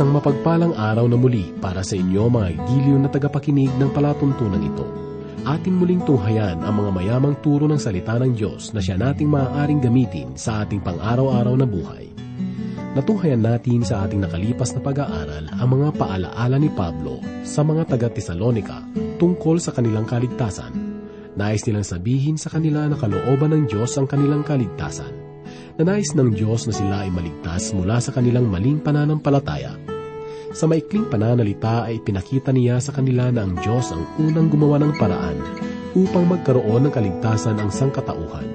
Isang 0.00 0.16
mapagpalang 0.16 0.80
araw 0.80 1.12
na 1.12 1.20
muli 1.20 1.52
para 1.60 1.84
sa 1.84 1.92
inyo 1.92 2.32
mga 2.32 2.56
giliw 2.56 2.96
na 3.04 3.12
tagapakinig 3.12 3.68
ng 3.76 3.92
palatuntunan 3.92 4.64
ito. 4.64 4.88
Atin 5.44 5.76
muling 5.76 6.00
tunghayan 6.08 6.56
ang 6.64 6.80
mga 6.80 6.88
mayamang 6.96 7.36
turo 7.44 7.68
ng 7.68 7.76
salita 7.76 8.16
ng 8.16 8.32
Diyos 8.32 8.72
na 8.72 8.80
siya 8.80 8.96
nating 8.96 9.28
maaaring 9.28 9.84
gamitin 9.84 10.32
sa 10.40 10.64
ating 10.64 10.80
pang-araw-araw 10.80 11.52
na 11.52 11.68
buhay. 11.68 12.08
Natunghayan 12.96 13.44
natin 13.44 13.84
sa 13.84 14.08
ating 14.08 14.24
nakalipas 14.24 14.72
na 14.72 14.80
pag-aaral 14.80 15.52
ang 15.52 15.68
mga 15.68 15.92
paalaala 15.92 16.56
ni 16.56 16.72
Pablo 16.72 17.20
sa 17.44 17.60
mga 17.60 17.92
taga-Tesalonika 17.92 18.80
tungkol 19.20 19.60
sa 19.60 19.76
kanilang 19.76 20.08
kaligtasan. 20.08 20.72
Nais 21.36 21.60
nilang 21.68 21.84
sabihin 21.84 22.40
sa 22.40 22.48
kanila 22.48 22.88
na 22.88 22.96
kalooban 22.96 23.52
ng 23.52 23.68
Diyos 23.68 23.92
ang 24.00 24.08
kanilang 24.08 24.48
kaligtasan 24.48 25.12
na 25.76 25.92
nais 25.92 26.16
ng 26.16 26.32
Diyos 26.32 26.64
na 26.68 26.72
sila 26.72 26.96
ay 27.04 27.12
maligtas 27.12 27.76
mula 27.76 28.00
sa 28.00 28.16
kanilang 28.16 28.48
maling 28.48 28.80
pananampalataya. 28.80 29.89
Sa 30.50 30.66
maikling 30.66 31.06
pananalita 31.06 31.86
ay 31.86 32.02
pinakita 32.02 32.50
niya 32.50 32.82
sa 32.82 32.90
kanila 32.90 33.30
na 33.30 33.46
ang 33.46 33.54
Diyos 33.54 33.94
ang 33.94 34.02
unang 34.18 34.50
gumawa 34.50 34.82
ng 34.82 34.98
paraan 34.98 35.38
upang 35.94 36.26
magkaroon 36.26 36.86
ng 36.86 36.92
kaligtasan 36.94 37.62
ang 37.62 37.70
sangkatauhan. 37.70 38.46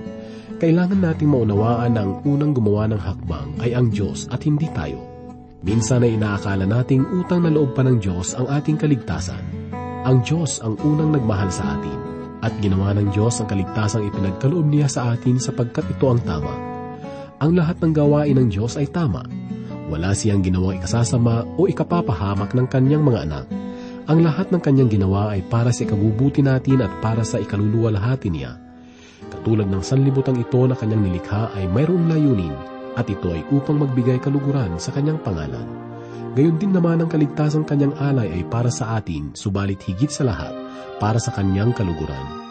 Kailangan 0.60 1.00
nating 1.00 1.32
maunawaan 1.32 1.96
na 1.96 2.04
ang 2.04 2.20
unang 2.28 2.52
gumawa 2.52 2.92
ng 2.92 3.00
hakbang 3.00 3.50
ay 3.64 3.72
ang 3.76 3.92
Diyos 3.92 4.28
at 4.28 4.44
hindi 4.44 4.68
tayo. 4.76 5.00
Minsan 5.64 6.04
ay 6.04 6.20
inaakala 6.20 6.68
nating 6.68 7.04
utang 7.16 7.48
na 7.48 7.52
loob 7.52 7.72
pa 7.72 7.88
ng 7.88 8.04
Diyos 8.04 8.36
ang 8.36 8.52
ating 8.52 8.76
kaligtasan. 8.76 9.72
Ang 10.04 10.20
Diyos 10.22 10.60
ang 10.62 10.76
unang 10.84 11.16
nagmahal 11.16 11.48
sa 11.48 11.80
atin 11.80 12.00
at 12.44 12.52
ginawa 12.60 12.92
ng 12.92 13.16
Diyos 13.16 13.40
ang 13.40 13.48
kaligtasang 13.48 14.04
ipinagkaloob 14.12 14.68
niya 14.68 14.92
sa 14.92 15.16
atin 15.16 15.40
sapagkat 15.40 15.88
ito 15.90 16.06
ang 16.12 16.20
tama 16.22 16.76
ang 17.36 17.52
lahat 17.52 17.78
ng 17.84 17.92
gawain 17.92 18.36
ng 18.40 18.48
Diyos 18.48 18.80
ay 18.80 18.88
tama. 18.88 19.22
Wala 19.86 20.18
siyang 20.18 20.42
ginawang 20.42 20.82
ikasasama 20.82 21.46
o 21.58 21.70
ikapapahamak 21.70 22.58
ng 22.58 22.66
kanyang 22.66 23.06
mga 23.06 23.20
anak. 23.30 23.46
Ang 24.06 24.26
lahat 24.26 24.50
ng 24.50 24.62
kanyang 24.62 24.90
ginawa 24.90 25.34
ay 25.34 25.46
para 25.46 25.70
sa 25.70 25.86
ikabubuti 25.86 26.42
natin 26.42 26.82
at 26.82 26.94
para 27.02 27.22
sa 27.26 27.38
ikaluluwalhati 27.42 28.30
niya. 28.30 28.58
Katulad 29.30 29.70
ng 29.70 29.82
sanlibutang 29.82 30.38
ito 30.38 30.62
na 30.66 30.78
kanyang 30.78 31.10
nilikha 31.10 31.54
ay 31.58 31.66
mayroong 31.70 32.10
layunin 32.10 32.54
at 32.98 33.06
ito 33.10 33.30
ay 33.30 33.42
upang 33.54 33.82
magbigay 33.82 34.18
kaluguran 34.22 34.78
sa 34.78 34.94
kanyang 34.94 35.22
pangalan. 35.22 35.66
Gayon 36.36 36.60
din 36.60 36.76
naman 36.76 37.00
ang 37.00 37.10
kaligtasang 37.10 37.64
kanyang 37.64 37.96
alay 37.96 38.28
ay 38.28 38.44
para 38.46 38.68
sa 38.68 39.00
atin, 39.00 39.32
subalit 39.34 39.80
higit 39.88 40.12
sa 40.12 40.28
lahat, 40.28 40.52
para 41.00 41.16
sa 41.16 41.32
kanyang 41.32 41.72
kaluguran. 41.72 42.44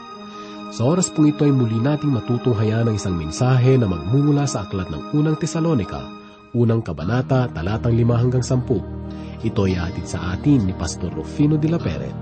Sa 0.74 0.90
oras 0.90 1.12
pong 1.12 1.30
ito 1.30 1.46
ay 1.46 1.54
muli 1.54 1.78
nating 1.78 2.10
matutunghayan 2.10 2.88
ng 2.88 2.96
isang 2.96 3.14
mensahe 3.14 3.78
na 3.78 3.86
magmumula 3.86 4.48
sa 4.48 4.66
aklat 4.66 4.88
ng 4.90 5.14
unang 5.14 5.38
Tesalonika, 5.38 6.23
unang 6.54 6.86
kabanata, 6.86 7.50
talatang 7.50 7.98
5 7.98 8.14
hanggang 8.14 8.40
10. 8.40 9.44
Ito 9.44 9.66
ay 9.68 9.76
atid 9.76 10.06
sa 10.08 10.32
atin 10.32 10.64
ni 10.64 10.72
Pastor 10.72 11.10
Rufino 11.12 11.58
de 11.58 11.68
la 11.68 11.76
Peret. 11.76 12.14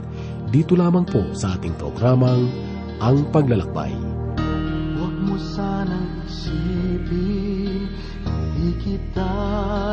Dito 0.49 0.75
lamang 0.75 1.07
po 1.07 1.37
sa 1.37 1.55
ating 1.55 1.77
programang 1.79 2.49
Ang 2.99 3.29
Paglalakbay. 3.31 3.93
Huwag 4.99 5.17
mo 5.23 5.37
sanang 5.39 6.25
isipin, 6.27 7.87
hindi 8.27 8.73
kita 8.81 9.33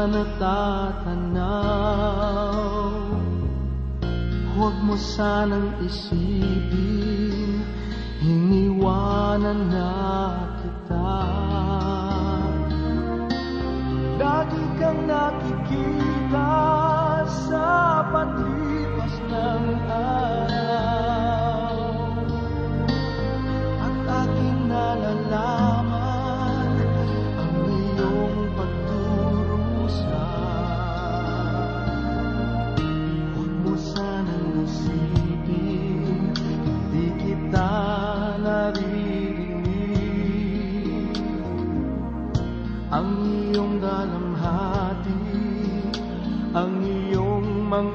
natatanaw. 0.10 1.54
Huwag 4.56 4.76
mo 4.84 4.96
sanang 5.00 5.72
isipin, 5.86 7.62
iniwanan 8.20 9.72
na 9.72 9.96
kita 10.60 11.08
Lagi 14.30 14.62
kang 14.78 15.10
nakikita 15.10 16.54
sa 17.50 18.06
paglipas 18.14 19.16
ng 19.26 19.66
araw 19.90 20.59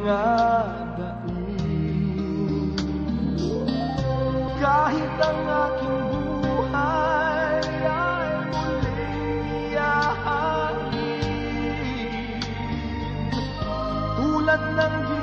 mga 0.05 0.37
daig. 1.01 2.77
Kahit 4.61 5.17
ang 5.17 5.41
aking 5.49 6.05
buhay 6.13 7.65
ay 7.89 8.29
muling 8.53 9.49
iyahain, 9.73 10.93
tulad 14.21 14.61
ng 14.77 15.14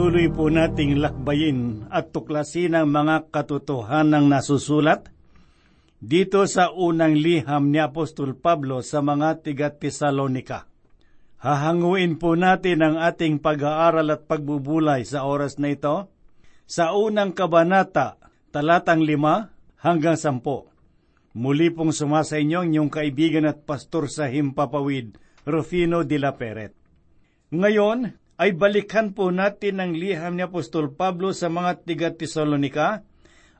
Patuloy 0.00 0.32
po 0.32 0.48
nating 0.48 0.96
lakbayin 0.96 1.84
at 1.92 2.08
tuklasin 2.08 2.72
ang 2.72 2.88
mga 2.88 3.28
katotohanang 3.28 4.32
nasusulat 4.32 5.12
dito 6.00 6.40
sa 6.48 6.72
unang 6.72 7.20
liham 7.20 7.68
ni 7.68 7.76
Apostol 7.76 8.32
Pablo 8.32 8.80
sa 8.80 9.04
mga 9.04 9.44
tiga-Tesalonika. 9.44 10.64
Hahanguin 11.44 12.16
po 12.16 12.32
natin 12.32 12.80
ang 12.80 12.96
ating 12.96 13.44
pag-aaral 13.44 14.08
at 14.08 14.24
pagbubulay 14.24 15.04
sa 15.04 15.28
oras 15.28 15.60
na 15.60 15.68
ito 15.68 16.08
sa 16.64 16.96
unang 16.96 17.36
kabanata, 17.36 18.16
talatang 18.56 19.04
lima 19.04 19.52
hanggang 19.84 20.16
sampo. 20.16 20.72
Muli 21.36 21.68
pong 21.68 21.92
sumasa 21.92 22.40
inyo 22.40 22.64
inyong 22.64 22.88
kaibigan 22.88 23.44
at 23.44 23.68
pastor 23.68 24.08
sa 24.08 24.32
Himpapawid, 24.32 25.20
Rufino 25.44 26.08
de 26.08 26.16
la 26.16 26.40
Peret. 26.40 26.72
Ngayon 27.52 28.19
ay 28.40 28.56
balikan 28.56 29.12
po 29.12 29.28
natin 29.28 29.84
ang 29.84 29.92
liham 29.92 30.32
ni 30.32 30.40
Apostol 30.48 30.96
Pablo 30.96 31.36
sa 31.36 31.52
mga 31.52 31.84
tiga-Tesalonika 31.84 33.04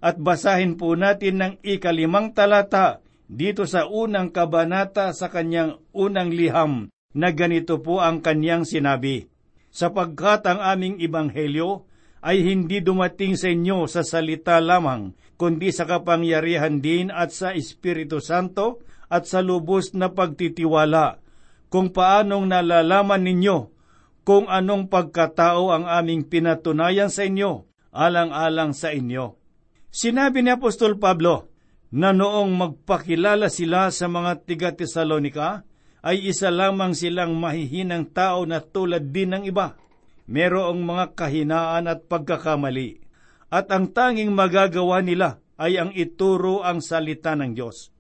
at 0.01 0.17
basahin 0.17 0.81
po 0.81 0.97
natin 0.97 1.37
ng 1.37 1.55
ikalimang 1.61 2.33
talata 2.33 3.05
dito 3.29 3.69
sa 3.69 3.85
unang 3.85 4.33
kabanata 4.33 5.13
sa 5.13 5.29
kanyang 5.29 5.77
unang 5.93 6.33
liham 6.33 6.89
na 7.13 7.29
ganito 7.29 7.77
po 7.85 8.01
ang 8.01 8.25
kanyang 8.25 8.65
sinabi, 8.65 9.29
Sapagkat 9.69 10.49
ang 10.49 10.65
aming 10.65 10.97
ibanghelyo 10.97 11.85
ay 12.25 12.41
hindi 12.41 12.81
dumating 12.81 13.37
sa 13.37 13.53
inyo 13.53 13.85
sa 13.85 14.01
salita 14.01 14.57
lamang, 14.65 15.13
kundi 15.37 15.77
sa 15.77 15.85
kapangyarihan 15.85 16.81
din 16.81 17.13
at 17.13 17.37
sa 17.37 17.53
Espiritu 17.53 18.25
Santo 18.25 18.81
at 19.13 19.29
sa 19.29 19.45
lubos 19.45 19.93
na 19.93 20.09
pagtitiwala, 20.09 21.21
kung 21.69 21.93
paanong 21.93 22.49
nalalaman 22.49 23.21
ninyo 23.29 23.80
kung 24.23 24.47
anong 24.47 24.93
pagkatao 24.93 25.73
ang 25.73 25.85
aming 25.89 26.29
pinatunayan 26.29 27.09
sa 27.09 27.25
inyo, 27.25 27.67
alang-alang 27.91 28.77
sa 28.77 28.93
inyo. 28.95 29.37
Sinabi 29.91 30.47
ni 30.47 30.55
Apostol 30.55 31.01
Pablo 31.01 31.51
na 31.91 32.15
noong 32.15 32.55
magpakilala 32.55 33.51
sila 33.51 33.91
sa 33.91 34.07
mga 34.07 34.47
tiga-Tesalonika, 34.47 35.67
ay 36.01 36.33
isa 36.33 36.49
lamang 36.49 36.97
silang 36.97 37.37
mahihinang 37.37 38.09
tao 38.17 38.49
na 38.49 38.65
tulad 38.65 39.13
din 39.13 39.37
ng 39.37 39.45
iba. 39.45 39.77
Merong 40.31 40.81
mga 40.81 41.13
kahinaan 41.13 41.91
at 41.91 42.09
pagkakamali. 42.09 43.05
At 43.51 43.69
ang 43.75 43.91
tanging 43.91 44.33
magagawa 44.33 45.03
nila 45.05 45.43
ay 45.61 45.77
ang 45.77 45.93
ituro 45.93 46.65
ang 46.65 46.81
salita 46.81 47.37
ng 47.37 47.53
Diyos. 47.53 47.93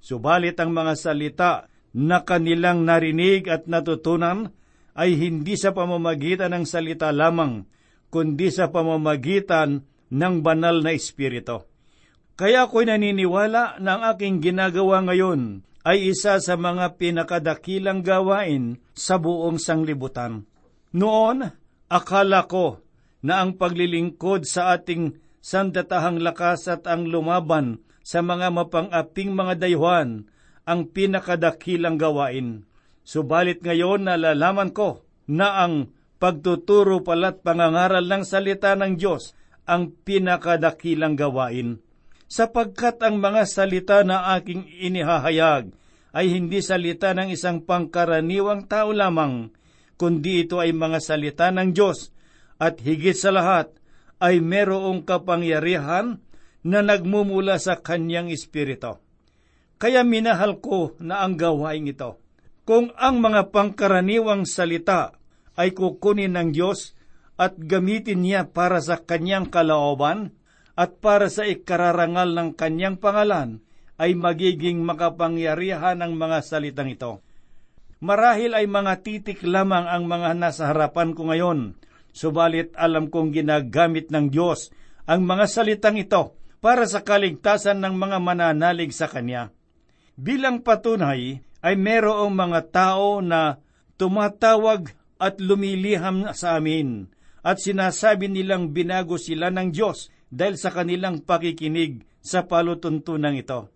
Subalit 0.00 0.56
ang 0.62 0.72
mga 0.72 0.94
salita 0.96 1.52
na 1.92 2.24
kanilang 2.24 2.88
narinig 2.88 3.50
at 3.52 3.68
natutunan 3.68 4.54
ay 4.92 5.16
hindi 5.16 5.56
sa 5.56 5.72
pamamagitan 5.72 6.52
ng 6.52 6.64
salita 6.68 7.08
lamang, 7.12 7.64
kundi 8.12 8.52
sa 8.52 8.68
pamamagitan 8.68 9.88
ng 10.12 10.34
banal 10.44 10.84
na 10.84 10.92
Espiritu. 10.92 11.64
Kaya 12.36 12.68
ako'y 12.68 12.88
naniniwala 12.88 13.80
na 13.80 13.90
ang 13.96 14.02
aking 14.16 14.44
ginagawa 14.44 15.04
ngayon 15.04 15.64
ay 15.82 16.14
isa 16.14 16.38
sa 16.38 16.54
mga 16.54 16.96
pinakadakilang 16.96 18.04
gawain 18.04 18.78
sa 18.94 19.18
buong 19.18 19.58
sanglibutan. 19.58 20.46
Noon, 20.92 21.48
akala 21.88 22.44
ko 22.46 22.84
na 23.24 23.40
ang 23.40 23.56
paglilingkod 23.56 24.44
sa 24.44 24.76
ating 24.76 25.16
sandatahang 25.42 26.22
lakas 26.22 26.70
at 26.70 26.86
ang 26.86 27.08
lumaban 27.08 27.82
sa 28.02 28.22
mga 28.22 28.50
mapang-aping 28.50 29.34
mga 29.34 29.58
dayuhan 29.58 30.26
ang 30.62 30.80
pinakadakilang 30.90 31.98
gawain. 31.98 32.66
Subalit 33.02 33.60
ngayon 33.62 34.06
nalalaman 34.06 34.70
ko 34.70 35.02
na 35.26 35.66
ang 35.66 35.90
pagtuturo 36.22 37.02
pala't 37.02 37.42
pangangaral 37.42 38.06
ng 38.06 38.22
salita 38.22 38.78
ng 38.78 38.94
Diyos 38.94 39.34
ang 39.66 39.90
pinakadakilang 39.90 41.18
gawain. 41.18 41.82
Sapagkat 42.30 43.02
ang 43.02 43.18
mga 43.18 43.42
salita 43.44 44.00
na 44.06 44.32
aking 44.38 44.64
inihahayag 44.64 45.74
ay 46.14 46.26
hindi 46.30 46.62
salita 46.62 47.12
ng 47.12 47.34
isang 47.34 47.66
pangkaraniwang 47.66 48.70
tao 48.70 48.94
lamang, 48.94 49.52
kundi 49.98 50.46
ito 50.46 50.62
ay 50.62 50.70
mga 50.72 50.98
salita 51.02 51.50
ng 51.50 51.74
Diyos 51.74 52.14
at 52.62 52.78
higit 52.78 53.18
sa 53.18 53.34
lahat 53.34 53.74
ay 54.22 54.38
merong 54.38 55.02
kapangyarihan 55.02 56.22
na 56.62 56.78
nagmumula 56.80 57.58
sa 57.58 57.82
kanyang 57.82 58.30
espiritu. 58.30 59.02
Kaya 59.82 60.06
minahal 60.06 60.62
ko 60.62 60.94
na 61.02 61.26
ang 61.26 61.34
gawain 61.34 61.90
ito. 61.90 62.21
Kung 62.62 62.94
ang 62.94 63.18
mga 63.18 63.50
pangkaraniwang 63.50 64.46
salita 64.46 65.18
ay 65.58 65.74
kukunin 65.74 66.38
ng 66.38 66.54
Diyos 66.54 66.94
at 67.34 67.58
gamitin 67.58 68.22
niya 68.22 68.46
para 68.46 68.78
sa 68.78 69.02
kanyang 69.02 69.50
kalooban 69.50 70.30
at 70.78 71.02
para 71.02 71.26
sa 71.26 71.42
ikararangal 71.42 72.32
ng 72.32 72.50
kanyang 72.54 72.96
pangalan, 73.02 73.60
ay 73.98 74.14
magiging 74.14 74.80
makapangyarihan 74.82 76.00
ang 76.00 76.16
mga 76.16 76.38
salitang 76.42 76.90
ito. 76.90 77.20
Marahil 78.02 78.54
ay 78.54 78.66
mga 78.66 78.98
titik 79.04 79.46
lamang 79.46 79.86
ang 79.86 80.10
mga 80.10 80.34
nasa 80.34 80.70
harapan 80.70 81.14
ko 81.14 81.30
ngayon, 81.30 81.78
subalit 82.10 82.74
alam 82.74 83.10
kong 83.10 83.30
ginagamit 83.30 84.10
ng 84.10 84.30
Diyos 84.30 84.74
ang 85.06 85.22
mga 85.22 85.46
salitang 85.46 85.98
ito 85.98 86.34
para 86.62 86.86
sa 86.86 87.02
kaligtasan 87.02 87.82
ng 87.82 87.94
mga 87.94 88.18
mananalig 88.22 88.94
sa 88.94 89.10
Kanya. 89.10 89.50
Bilang 90.14 90.62
patunay 90.62 91.42
ay 91.62 91.78
merong 91.78 92.34
mga 92.34 92.60
tao 92.74 93.22
na 93.22 93.62
tumatawag 93.96 94.90
at 95.22 95.38
lumiliham 95.38 96.34
sa 96.34 96.58
amin 96.58 97.06
at 97.42 97.62
sinasabi 97.62 98.26
nilang 98.26 98.74
binago 98.74 99.14
sila 99.18 99.50
ng 99.54 99.70
Diyos 99.70 100.10
dahil 100.26 100.58
sa 100.58 100.74
kanilang 100.74 101.22
pakikinig 101.22 102.02
sa 102.22 102.46
palutuntunan 102.46 103.34
ito. 103.34 103.70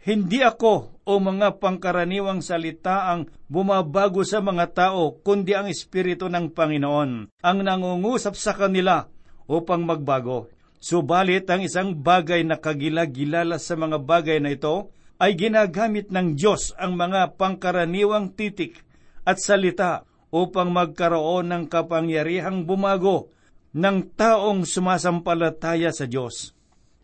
Hindi 0.00 0.40
ako 0.40 1.04
o 1.04 1.12
mga 1.20 1.60
pangkaraniwang 1.60 2.40
salita 2.40 3.12
ang 3.12 3.28
bumabago 3.52 4.24
sa 4.24 4.40
mga 4.40 4.72
tao, 4.72 5.20
kundi 5.20 5.52
ang 5.52 5.68
Espiritu 5.68 6.32
ng 6.32 6.56
Panginoon 6.56 7.28
ang 7.44 7.58
nangungusap 7.60 8.32
sa 8.32 8.56
kanila 8.56 9.04
upang 9.44 9.84
magbago. 9.84 10.48
Subalit 10.80 11.44
ang 11.52 11.60
isang 11.60 11.92
bagay 11.92 12.40
na 12.48 12.56
kagilagilala 12.56 13.60
sa 13.60 13.76
mga 13.76 14.00
bagay 14.00 14.40
na 14.40 14.56
ito 14.56 14.88
ay 15.20 15.36
ginagamit 15.36 16.08
ng 16.08 16.32
Diyos 16.32 16.72
ang 16.80 16.96
mga 16.96 17.36
pangkaraniwang 17.36 18.32
titik 18.32 18.80
at 19.28 19.36
salita 19.36 20.08
upang 20.32 20.72
magkaroon 20.72 21.52
ng 21.52 21.64
kapangyarihang 21.68 22.64
bumago 22.64 23.28
ng 23.76 24.16
taong 24.16 24.64
sumasampalataya 24.64 25.92
sa 25.92 26.08
Diyos. 26.08 26.56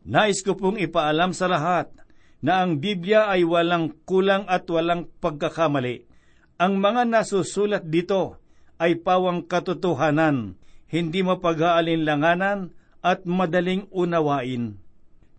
Nais 0.06 0.40
ko 0.40 0.56
pong 0.56 0.80
ipaalam 0.80 1.36
sa 1.36 1.46
lahat 1.46 1.92
na 2.40 2.64
ang 2.64 2.80
Biblia 2.80 3.28
ay 3.28 3.44
walang 3.44 3.92
kulang 4.08 4.48
at 4.48 4.64
walang 4.70 5.10
pagkakamali. 5.20 6.08
Ang 6.56 6.80
mga 6.80 7.04
nasusulat 7.04 7.84
dito 7.84 8.40
ay 8.80 8.96
pawang 8.96 9.44
katotohanan, 9.44 10.56
hindi 10.88 11.20
mapag-aalinlanganan 11.20 12.72
at 13.04 13.28
madaling 13.28 13.90
unawain. 13.92 14.78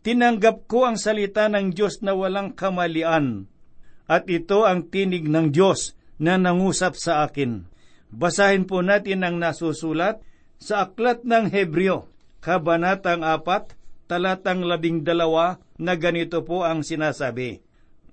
Tinanggap 0.05 0.69
ko 0.69 0.85
ang 0.85 0.97
salita 0.99 1.49
ng 1.49 1.73
Diyos 1.73 1.99
na 2.05 2.13
walang 2.13 2.53
kamalian, 2.53 3.49
at 4.07 4.23
ito 4.29 4.63
ang 4.63 4.88
tinig 4.88 5.27
ng 5.27 5.51
Diyos 5.51 5.97
na 6.21 6.39
nangusap 6.39 6.95
sa 6.95 7.25
akin. 7.27 7.67
Basahin 8.07 8.63
po 8.63 8.79
natin 8.79 9.27
ang 9.27 9.35
nasusulat 9.35 10.23
sa 10.57 10.88
Aklat 10.88 11.27
ng 11.27 11.51
Hebreo, 11.51 12.07
Kabanatang 12.39 13.25
4, 13.25 14.07
talatang 14.07 14.63
labing 14.63 15.03
dalawa 15.03 15.59
na 15.75 16.00
ganito 16.00 16.39
po 16.47 16.63
ang 16.63 16.88
sinasabi. 16.88 17.59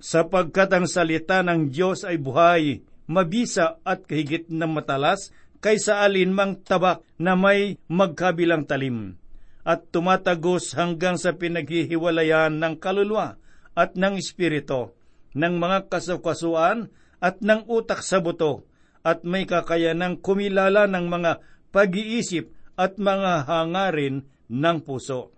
Sapagkat 0.03 0.75
ang 0.75 0.87
salita 0.91 1.41
ng 1.47 1.71
Diyos 1.71 2.03
ay 2.03 2.19
buhay, 2.19 2.83
mabisa 3.07 3.79
at 3.87 4.05
kahigit 4.05 4.51
na 4.51 4.67
matalas 4.67 5.31
kaysa 5.63 6.03
alinmang 6.03 6.61
tabak 6.67 7.07
na 7.17 7.39
may 7.39 7.79
magkabilang 7.87 8.67
talim 8.67 9.17
at 9.65 9.89
tumatagos 9.89 10.77
hanggang 10.77 11.17
sa 11.17 11.33
pinaghihiwalayan 11.33 12.61
ng 12.61 12.77
kaluluwa 12.77 13.41
at 13.73 13.97
ng 13.97 14.21
espiritu, 14.21 14.93
ng 15.33 15.57
mga 15.57 15.89
kasukasuan 15.89 16.93
at 17.19 17.41
ng 17.41 17.65
utak 17.67 18.05
sa 18.05 18.21
buto, 18.21 18.69
at 19.05 19.25
may 19.25 19.49
kakayanang 19.49 20.21
kumilala 20.21 20.89
ng 20.89 21.09
mga 21.09 21.33
pag-iisip 21.73 22.53
at 22.77 22.97
mga 23.01 23.49
hangarin 23.49 24.25
ng 24.49 24.79
puso. 24.85 25.33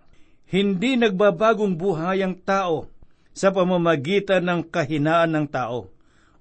Hindi 0.47 0.95
nagbabagong 0.95 1.75
buhay 1.75 2.23
ang 2.23 2.39
tao 2.39 2.87
sa 3.35 3.51
pamamagitan 3.51 4.47
ng 4.47 4.61
kahinaan 4.71 5.35
ng 5.35 5.47
tao 5.51 5.91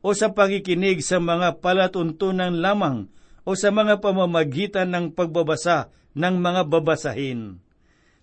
o 0.06 0.08
sa 0.14 0.30
pakikinig 0.30 1.02
sa 1.02 1.18
mga 1.18 1.58
palatuntunan 1.58 2.54
lamang 2.62 3.10
o 3.42 3.58
sa 3.58 3.74
mga 3.74 3.98
pamamagitan 3.98 4.94
ng 4.94 5.06
pagbabasa 5.10 5.90
ng 6.14 6.34
mga 6.38 6.62
babasahin. 6.70 7.65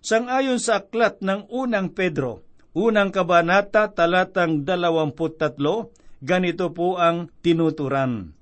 Sangayon 0.03 0.59
sa 0.59 0.83
aklat 0.83 1.23
ng 1.23 1.47
unang 1.47 1.95
Pedro, 1.95 2.43
unang 2.75 3.07
kabanata 3.07 3.87
talatang 3.87 4.67
23, 4.67 5.55
ganito 6.19 6.75
po 6.75 6.99
ang 6.99 7.31
tinuturan. 7.39 8.35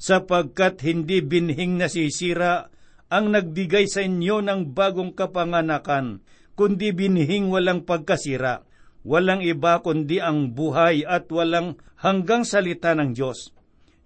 Sapagkat 0.00 0.80
hindi 0.80 1.20
binhing 1.20 1.76
nasisira 1.76 2.72
ang 3.12 3.28
nagbigay 3.28 3.92
sa 3.92 4.00
inyo 4.00 4.40
ng 4.40 4.72
bagong 4.72 5.12
kapanganakan, 5.12 6.24
kundi 6.56 6.96
binhing 6.96 7.52
walang 7.52 7.84
pagkasira, 7.84 8.64
walang 9.04 9.44
iba 9.44 9.84
kundi 9.84 10.16
ang 10.16 10.56
buhay 10.56 11.04
at 11.04 11.28
walang 11.28 11.76
hanggang 12.00 12.48
salita 12.48 12.96
ng 12.96 13.12
Diyos. 13.12 13.52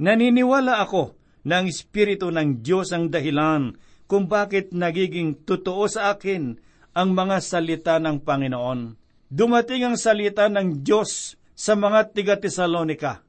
Naniniwala 0.02 0.82
ako 0.82 1.14
na 1.46 1.62
ang 1.62 1.70
Espiritu 1.70 2.34
ng 2.34 2.66
Diyos 2.66 2.90
ang 2.90 3.14
dahilan 3.14 3.78
kung 4.10 4.26
bakit 4.26 4.74
nagiging 4.74 5.46
totoo 5.46 5.86
sa 5.86 6.10
akin 6.10 6.66
ang 6.96 7.12
mga 7.12 7.44
salita 7.44 8.00
ng 8.00 8.24
Panginoon. 8.24 8.96
Dumating 9.28 9.84
ang 9.84 9.96
salita 10.00 10.48
ng 10.48 10.80
Diyos 10.80 11.36
sa 11.52 11.76
mga 11.76 12.16
tiga-Tesalonika, 12.16 13.20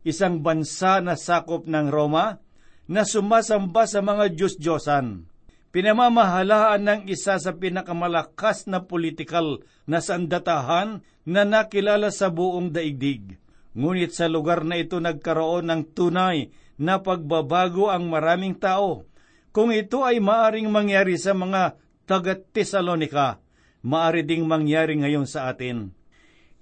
isang 0.00 0.40
bansa 0.40 1.04
na 1.04 1.12
sakop 1.12 1.68
ng 1.68 1.92
Roma 1.92 2.40
na 2.88 3.04
sumasamba 3.04 3.84
sa 3.84 4.00
mga 4.00 4.32
Diyos-Diyosan. 4.32 5.28
Pinamamahalaan 5.72 6.84
ng 6.84 7.00
isa 7.08 7.36
sa 7.36 7.52
pinakamalakas 7.52 8.64
na 8.68 8.84
politikal 8.84 9.60
na 9.84 10.00
sandatahan 10.00 11.04
na 11.28 11.42
nakilala 11.44 12.08
sa 12.12 12.32
buong 12.32 12.72
daigdig. 12.72 13.36
Ngunit 13.72 14.12
sa 14.12 14.28
lugar 14.28 14.64
na 14.68 14.76
ito 14.76 15.00
nagkaroon 15.00 15.68
ng 15.68 15.82
tunay 15.96 16.52
na 16.76 17.00
pagbabago 17.00 17.88
ang 17.88 18.08
maraming 18.08 18.56
tao. 18.56 19.08
Kung 19.52 19.72
ito 19.72 20.04
ay 20.04 20.20
maaring 20.20 20.68
mangyari 20.68 21.16
sa 21.16 21.32
mga 21.32 21.76
taga-Tesalonika, 22.06 23.42
maari 23.82 24.22
ding 24.26 24.46
mangyari 24.46 24.98
ngayon 24.98 25.26
sa 25.26 25.50
atin. 25.50 25.94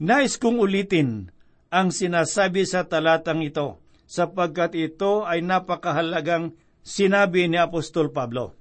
Nais 0.00 0.40
kong 0.40 0.60
ulitin 0.60 1.28
ang 1.68 1.92
sinasabi 1.92 2.64
sa 2.64 2.88
talatang 2.88 3.44
ito 3.44 3.78
sapagkat 4.10 4.74
ito 4.74 5.22
ay 5.22 5.44
napakahalagang 5.44 6.56
sinabi 6.82 7.46
ni 7.46 7.60
Apostol 7.60 8.10
Pablo. 8.10 8.58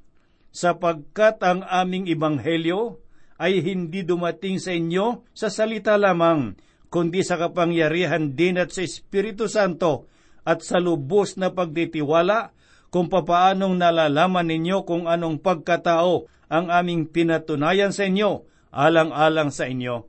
Sapagkat 0.54 1.42
ang 1.42 1.66
aming 1.66 2.06
ibanghelyo 2.06 3.02
ay 3.40 3.64
hindi 3.64 4.04
dumating 4.04 4.60
sa 4.60 4.76
inyo 4.76 5.24
sa 5.32 5.48
salita 5.48 5.96
lamang, 5.96 6.60
kundi 6.92 7.24
sa 7.24 7.40
kapangyarihan 7.40 8.36
din 8.36 8.60
at 8.60 8.76
sa 8.76 8.84
Espiritu 8.84 9.48
Santo 9.48 10.12
at 10.44 10.66
sa 10.66 10.78
lubos 10.82 11.40
na 11.40 11.54
pagtitiwala 11.54 12.52
kung 12.90 13.08
papaanong 13.08 13.78
nalalaman 13.78 14.50
ninyo 14.50 14.84
kung 14.84 15.06
anong 15.06 15.40
pagkatao 15.40 16.28
ang 16.50 16.74
aming 16.74 17.08
pinatunayan 17.08 17.94
sa 17.94 18.10
inyo, 18.10 18.44
alang-alang 18.74 19.54
sa 19.54 19.70
inyo. 19.70 20.06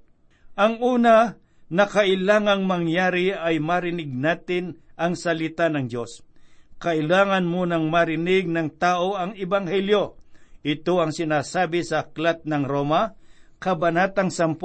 Ang 0.56 0.75
una 0.80 1.37
na 1.70 1.85
kailangang 1.87 2.66
mangyari 2.66 3.30
ay 3.30 3.62
marinig 3.62 4.11
natin 4.11 4.80
ang 4.99 5.14
salita 5.14 5.70
ng 5.70 5.87
Diyos. 5.87 6.26
Kailangan 6.80 7.44
munang 7.44 7.92
marinig 7.92 8.49
ng 8.49 8.80
tao 8.80 9.14
ang 9.14 9.37
Ibanghelyo. 9.37 10.16
Ito 10.61 11.00
ang 11.00 11.12
sinasabi 11.12 11.85
sa 11.85 12.04
Aklat 12.09 12.44
ng 12.44 12.64
Roma, 12.64 13.16
Kabanatang 13.61 14.32
10, 14.32 14.56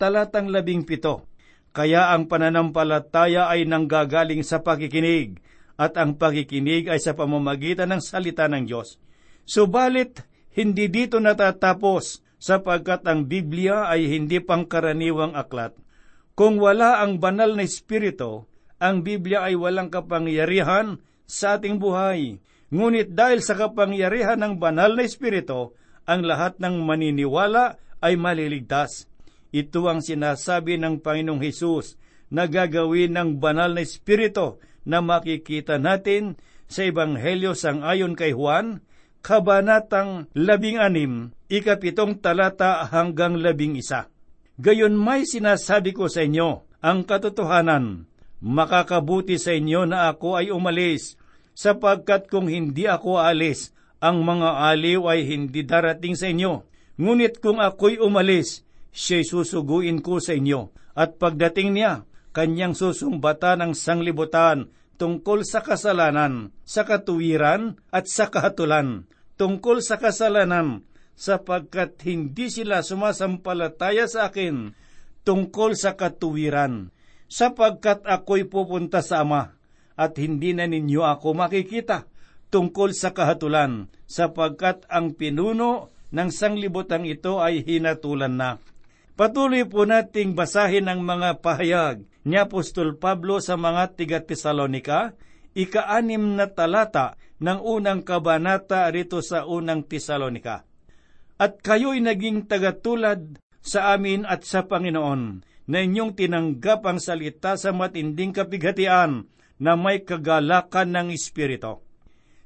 talatang 0.00 0.48
labing 0.48 0.88
pito. 0.88 1.28
Kaya 1.72 2.12
ang 2.12 2.28
pananampalataya 2.28 3.48
ay 3.48 3.64
nanggagaling 3.64 4.44
sa 4.44 4.60
pakikinig, 4.60 5.40
at 5.80 5.96
ang 5.96 6.20
pakikinig 6.20 6.88
ay 6.92 7.00
sa 7.00 7.16
pamamagitan 7.16 7.88
ng 7.96 8.02
salita 8.04 8.44
ng 8.44 8.68
Diyos. 8.68 9.00
Subalit, 9.48 10.20
hindi 10.52 10.88
dito 10.92 11.16
natatapos 11.18 12.20
sapagkat 12.42 13.06
ang 13.08 13.24
Biblia 13.30 13.88
ay 13.88 14.10
hindi 14.10 14.42
pangkaraniwang 14.42 15.38
aklat. 15.38 15.72
Kung 16.32 16.58
wala 16.58 17.04
ang 17.04 17.20
banal 17.20 17.54
na 17.54 17.64
Espiritu, 17.64 18.48
ang 18.82 19.06
Biblia 19.06 19.46
ay 19.46 19.54
walang 19.54 19.92
kapangyarihan 19.92 20.98
sa 21.22 21.56
ating 21.60 21.78
buhay. 21.78 22.42
Ngunit 22.72 23.12
dahil 23.12 23.44
sa 23.44 23.54
kapangyarihan 23.54 24.40
ng 24.40 24.54
banal 24.56 24.96
na 24.96 25.04
Espiritu, 25.04 25.76
ang 26.02 26.26
lahat 26.26 26.58
ng 26.58 26.82
maniniwala 26.82 27.78
ay 28.02 28.18
maliligtas. 28.18 29.06
Ito 29.52 29.86
ang 29.86 30.00
sinasabi 30.00 30.80
ng 30.80 31.04
Panginoong 31.04 31.44
Hesus 31.44 32.00
na 32.32 32.48
gagawin 32.48 33.12
ng 33.14 33.38
banal 33.38 33.76
na 33.76 33.84
Espiritu 33.84 34.58
na 34.82 35.04
makikita 35.04 35.76
natin 35.78 36.40
sa 36.66 36.88
Ebanghelyo 36.88 37.52
sang 37.52 37.84
ayon 37.84 38.16
kay 38.16 38.32
Juan, 38.32 38.80
Kabanatang 39.22 40.26
labing 40.34 40.82
anim, 40.82 41.30
ikapitong 41.46 42.18
talata 42.18 42.82
hanggang 42.90 43.38
labing 43.38 43.78
isa. 43.78 44.10
Gayon 44.58 44.98
may 44.98 45.22
sinasabi 45.22 45.94
ko 45.94 46.10
sa 46.10 46.26
inyo, 46.26 46.66
ang 46.82 47.06
katotohanan, 47.06 48.10
makakabuti 48.42 49.38
sa 49.38 49.54
inyo 49.54 49.86
na 49.86 50.10
ako 50.10 50.42
ay 50.42 50.50
umalis, 50.50 51.14
sapagkat 51.54 52.26
kung 52.26 52.50
hindi 52.50 52.90
ako 52.90 53.22
alis, 53.22 53.70
ang 54.02 54.26
mga 54.26 54.74
aliw 54.74 55.06
ay 55.06 55.22
hindi 55.22 55.62
darating 55.62 56.18
sa 56.18 56.26
inyo. 56.26 56.66
Ngunit 56.98 57.38
kung 57.38 57.62
ako'y 57.62 58.02
umalis, 58.02 58.66
siya'y 58.90 59.22
susuguin 59.22 60.02
ko 60.02 60.18
sa 60.18 60.34
inyo. 60.34 60.74
At 60.98 61.22
pagdating 61.22 61.78
niya, 61.78 62.02
kanyang 62.34 62.74
susumbatan 62.74 63.62
ng 63.62 63.72
sanglibutan 63.78 64.66
tungkol 65.00 65.44
sa 65.46 65.64
kasalanan, 65.64 66.50
sa 66.66 66.82
katuwiran 66.88 67.80
at 67.92 68.08
sa 68.08 68.28
kahatulan. 68.28 69.08
Tungkol 69.40 69.82
sa 69.82 69.98
kasalanan, 69.98 70.86
sapagkat 71.16 71.98
hindi 72.06 72.48
sila 72.52 72.84
sumasampalataya 72.84 74.06
sa 74.06 74.28
akin 74.30 74.74
tungkol 75.22 75.78
sa 75.78 75.94
katuwiran, 75.94 76.90
sapagkat 77.30 78.02
ako'y 78.02 78.46
pupunta 78.46 79.00
sa 79.00 79.22
Ama, 79.22 79.54
at 79.94 80.18
hindi 80.18 80.52
na 80.52 80.66
ninyo 80.66 81.02
ako 81.06 81.34
makikita 81.38 82.10
tungkol 82.52 82.92
sa 82.92 83.14
kahatulan, 83.16 83.88
sapagkat 84.04 84.84
ang 84.90 85.16
pinuno 85.16 85.88
ng 86.12 86.28
sanglibotang 86.28 87.08
ito 87.08 87.40
ay 87.40 87.64
hinatulan 87.64 88.34
na. 88.36 88.50
Patuloy 89.12 89.68
po 89.68 89.84
nating 89.84 90.32
basahin 90.32 90.88
ang 90.88 91.04
mga 91.04 91.44
pahayag 91.44 92.08
ni 92.24 92.40
Apostol 92.40 92.96
Pablo 92.96 93.44
sa 93.44 93.60
mga 93.60 93.92
tiga 93.92 94.18
Tesalonika, 94.24 95.12
ika-anim 95.52 96.32
na 96.32 96.48
talata 96.48 97.20
ng 97.36 97.60
unang 97.60 98.00
kabanata 98.08 98.88
rito 98.88 99.20
sa 99.20 99.44
unang 99.44 99.84
Tesalonika. 99.84 100.64
At 101.36 101.60
kayo'y 101.60 102.00
naging 102.00 102.48
tagatulad 102.48 103.36
sa 103.60 103.92
amin 103.92 104.24
at 104.24 104.48
sa 104.48 104.64
Panginoon, 104.64 105.44
na 105.68 105.78
inyong 105.78 106.16
tinanggap 106.16 106.82
ang 106.88 106.98
salita 106.98 107.54
sa 107.60 107.70
matinding 107.70 108.32
kapighatian 108.32 109.28
na 109.60 109.72
may 109.76 110.02
kagalakan 110.02 110.88
ng 110.88 111.08
Espiritu. 111.14 111.84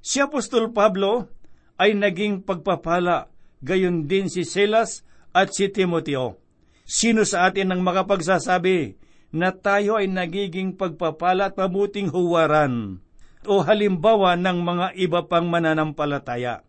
Si 0.03 0.19
Apostol 0.19 0.75
Pablo 0.75 1.31
ay 1.79 1.95
naging 1.95 2.43
pagpapala, 2.43 3.31
gayon 3.63 4.11
din 4.11 4.29
si 4.29 4.43
Silas 4.43 5.07
at 5.31 5.55
si 5.55 5.71
Timoteo. 5.71 6.46
Sino 6.87 7.27
sa 7.27 7.51
atin 7.51 7.75
ang 7.75 7.83
makapagsasabi 7.83 8.95
na 9.35 9.51
tayo 9.51 9.99
ay 9.99 10.07
nagiging 10.07 10.79
pagpapala 10.79 11.51
at 11.51 11.59
mabuting 11.59 12.15
huwaran 12.15 13.03
o 13.43 13.67
halimbawa 13.67 14.39
ng 14.39 14.59
mga 14.63 14.87
iba 14.95 15.27
pang 15.27 15.51
mananampalataya? 15.51 16.63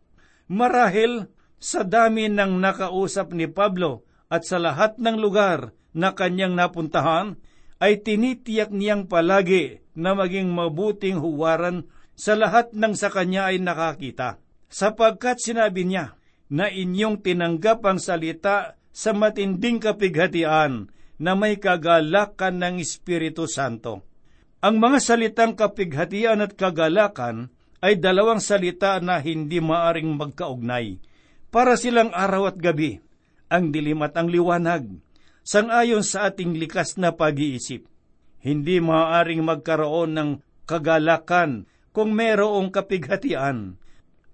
Marahil 0.49 1.29
sa 1.61 1.85
dami 1.85 2.33
ng 2.33 2.57
nakausap 2.57 3.29
ni 3.29 3.45
Pablo 3.45 4.09
at 4.25 4.41
sa 4.41 4.57
lahat 4.57 4.97
ng 4.97 5.21
lugar 5.21 5.77
na 5.93 6.17
kanyang 6.17 6.57
napuntahan, 6.57 7.37
ay 7.77 8.01
tinitiyak 8.01 8.73
niyang 8.73 9.05
palagi 9.05 9.85
na 9.93 10.17
maging 10.17 10.49
mabuting 10.49 11.21
huwaran 11.21 11.85
sa 12.17 12.33
lahat 12.33 12.73
ng 12.73 12.97
sa 12.97 13.13
kanya 13.13 13.53
ay 13.53 13.61
nakakita. 13.61 14.41
Sapagkat 14.65 15.37
sinabi 15.37 15.85
niya 15.85 16.17
na 16.49 16.73
inyong 16.73 17.21
tinanggap 17.21 17.85
ang 17.85 18.01
salita 18.01 18.77
sa 18.97 19.13
matinding 19.13 19.77
kapighatian 19.77 20.89
na 21.21 21.37
may 21.37 21.61
kagalakan 21.61 22.57
ng 22.57 22.75
Espiritu 22.81 23.45
Santo. 23.45 24.01
Ang 24.65 24.81
mga 24.81 24.97
salitang 24.97 25.53
kapighatian 25.53 26.41
at 26.41 26.57
kagalakan 26.57 27.53
ay 27.77 28.01
dalawang 28.01 28.41
salita 28.41 28.97
na 28.97 29.21
hindi 29.21 29.61
maaring 29.61 30.17
magkaugnay. 30.17 30.97
Para 31.53 31.77
silang 31.77 32.09
araw 32.09 32.49
at 32.49 32.57
gabi, 32.57 32.97
ang 33.53 33.69
dilim 33.69 34.01
at 34.01 34.17
ang 34.17 34.33
liwanag, 34.33 34.89
sangayon 35.45 36.01
sa 36.01 36.33
ating 36.33 36.57
likas 36.57 36.97
na 36.97 37.13
pag-iisip. 37.13 37.85
Hindi 38.41 38.81
maaaring 38.81 39.45
magkaroon 39.45 40.17
ng 40.17 40.29
kagalakan 40.65 41.69
kung 41.93 42.17
merong 42.17 42.73
kapighatian. 42.73 43.77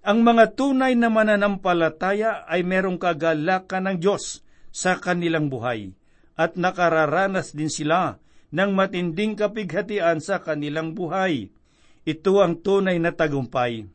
Ang 0.04 0.18
mga 0.24 0.56
tunay 0.56 0.96
na 0.96 1.12
mananampalataya 1.12 2.48
ay 2.48 2.64
merong 2.64 2.96
kagalakan 2.96 3.92
ng 3.92 3.96
Diyos 4.00 4.43
sa 4.74 4.98
kanilang 4.98 5.46
buhay 5.46 5.94
at 6.34 6.58
nakararanas 6.58 7.54
din 7.54 7.70
sila 7.70 8.18
ng 8.50 8.74
matinding 8.74 9.38
kapighatian 9.38 10.18
sa 10.18 10.42
kanilang 10.42 10.98
buhay. 10.98 11.54
Ito 12.02 12.42
ang 12.42 12.58
tunay 12.58 12.98
na 12.98 13.14
tagumpay. 13.14 13.86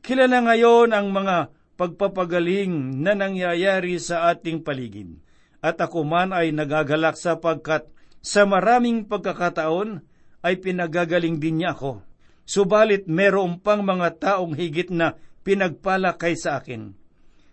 Kilala 0.00 0.40
ngayon 0.40 0.96
ang 0.96 1.12
mga 1.12 1.52
pagpapagaling 1.76 3.00
na 3.04 3.12
nangyayari 3.12 4.00
sa 4.00 4.32
ating 4.32 4.64
paligid. 4.64 5.20
At 5.62 5.78
ako 5.78 6.02
man 6.02 6.34
ay 6.34 6.50
nagagalak 6.50 7.14
sapagkat 7.14 7.86
sa 8.18 8.48
maraming 8.48 9.06
pagkakataon 9.06 10.02
ay 10.42 10.58
pinagagaling 10.58 11.38
din 11.38 11.62
niya 11.62 11.78
ako. 11.78 12.02
Subalit 12.42 13.06
meron 13.06 13.62
pang 13.62 13.86
mga 13.86 14.18
taong 14.18 14.58
higit 14.58 14.90
na 14.90 15.14
pinagpala 15.46 16.18
kay 16.18 16.34
sa 16.34 16.58
akin. 16.58 16.98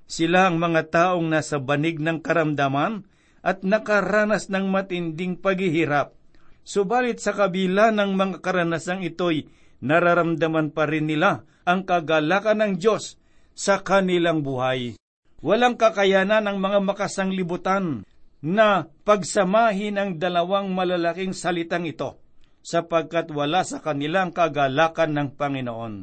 Sila 0.10 0.50
ang 0.50 0.58
mga 0.58 0.90
taong 0.90 1.30
nasa 1.30 1.62
banig 1.62 2.02
ng 2.02 2.26
karamdaman 2.26 3.06
at 3.46 3.62
nakaranas 3.62 4.50
ng 4.50 4.66
matinding 4.66 5.38
paghihirap. 5.38 6.18
Subalit 6.66 7.22
sa 7.22 7.38
kabila 7.38 7.94
ng 7.94 8.18
mga 8.18 8.42
karanasang 8.42 9.06
ito'y 9.06 9.46
nararamdaman 9.86 10.74
pa 10.74 10.90
rin 10.90 11.06
nila 11.06 11.46
ang 11.64 11.86
kagalakan 11.86 12.66
ng 12.66 12.74
Diyos 12.82 13.22
sa 13.54 13.86
kanilang 13.86 14.42
buhay. 14.42 14.98
Walang 15.40 15.80
kakayanan 15.80 16.50
ng 16.50 16.58
mga 16.58 16.80
makasanglibutan 16.84 18.04
na 18.44 18.90
pagsamahin 19.06 20.00
ang 20.00 20.12
dalawang 20.18 20.74
malalaking 20.74 21.38
salitang 21.38 21.88
ito 21.88 22.20
sapagkat 22.60 23.32
wala 23.32 23.64
sa 23.64 23.80
kanilang 23.80 24.36
kagalakan 24.36 25.16
ng 25.16 25.28
Panginoon. 25.38 25.94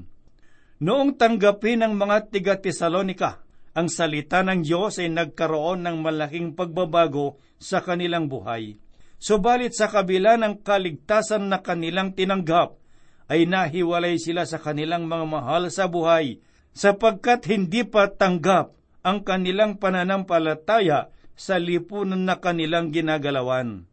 Noong 0.81 1.11
tanggapin 1.17 1.85
ng 1.85 1.97
mga 1.97 2.29
tiga 2.33 2.55
Tesalonika, 2.61 3.46
ang 3.77 3.93
salita 3.93 4.41
ng 4.41 4.65
Diyos 4.65 4.97
ay 4.97 5.13
nagkaroon 5.13 5.85
ng 5.85 6.01
malaking 6.01 6.57
pagbabago 6.57 7.37
sa 7.61 7.85
kanilang 7.85 8.25
buhay. 8.25 8.81
Subalit 9.21 9.77
sa 9.77 9.93
kabila 9.93 10.41
ng 10.41 10.65
kaligtasan 10.65 11.53
na 11.53 11.61
kanilang 11.61 12.17
tinanggap, 12.17 12.81
ay 13.29 13.45
nahiwalay 13.45 14.17
sila 14.17 14.49
sa 14.49 14.57
kanilang 14.57 15.05
mga 15.05 15.27
mahal 15.29 15.69
sa 15.69 15.91
buhay 15.91 16.41
sapagkat 16.73 17.45
hindi 17.53 17.85
pa 17.85 18.09
tanggap 18.09 18.73
ang 19.05 19.21
kanilang 19.27 19.77
pananampalataya 19.77 21.13
sa 21.37 21.61
lipunan 21.61 22.25
na 22.25 22.41
kanilang 22.41 22.89
ginagalawan. 22.89 23.85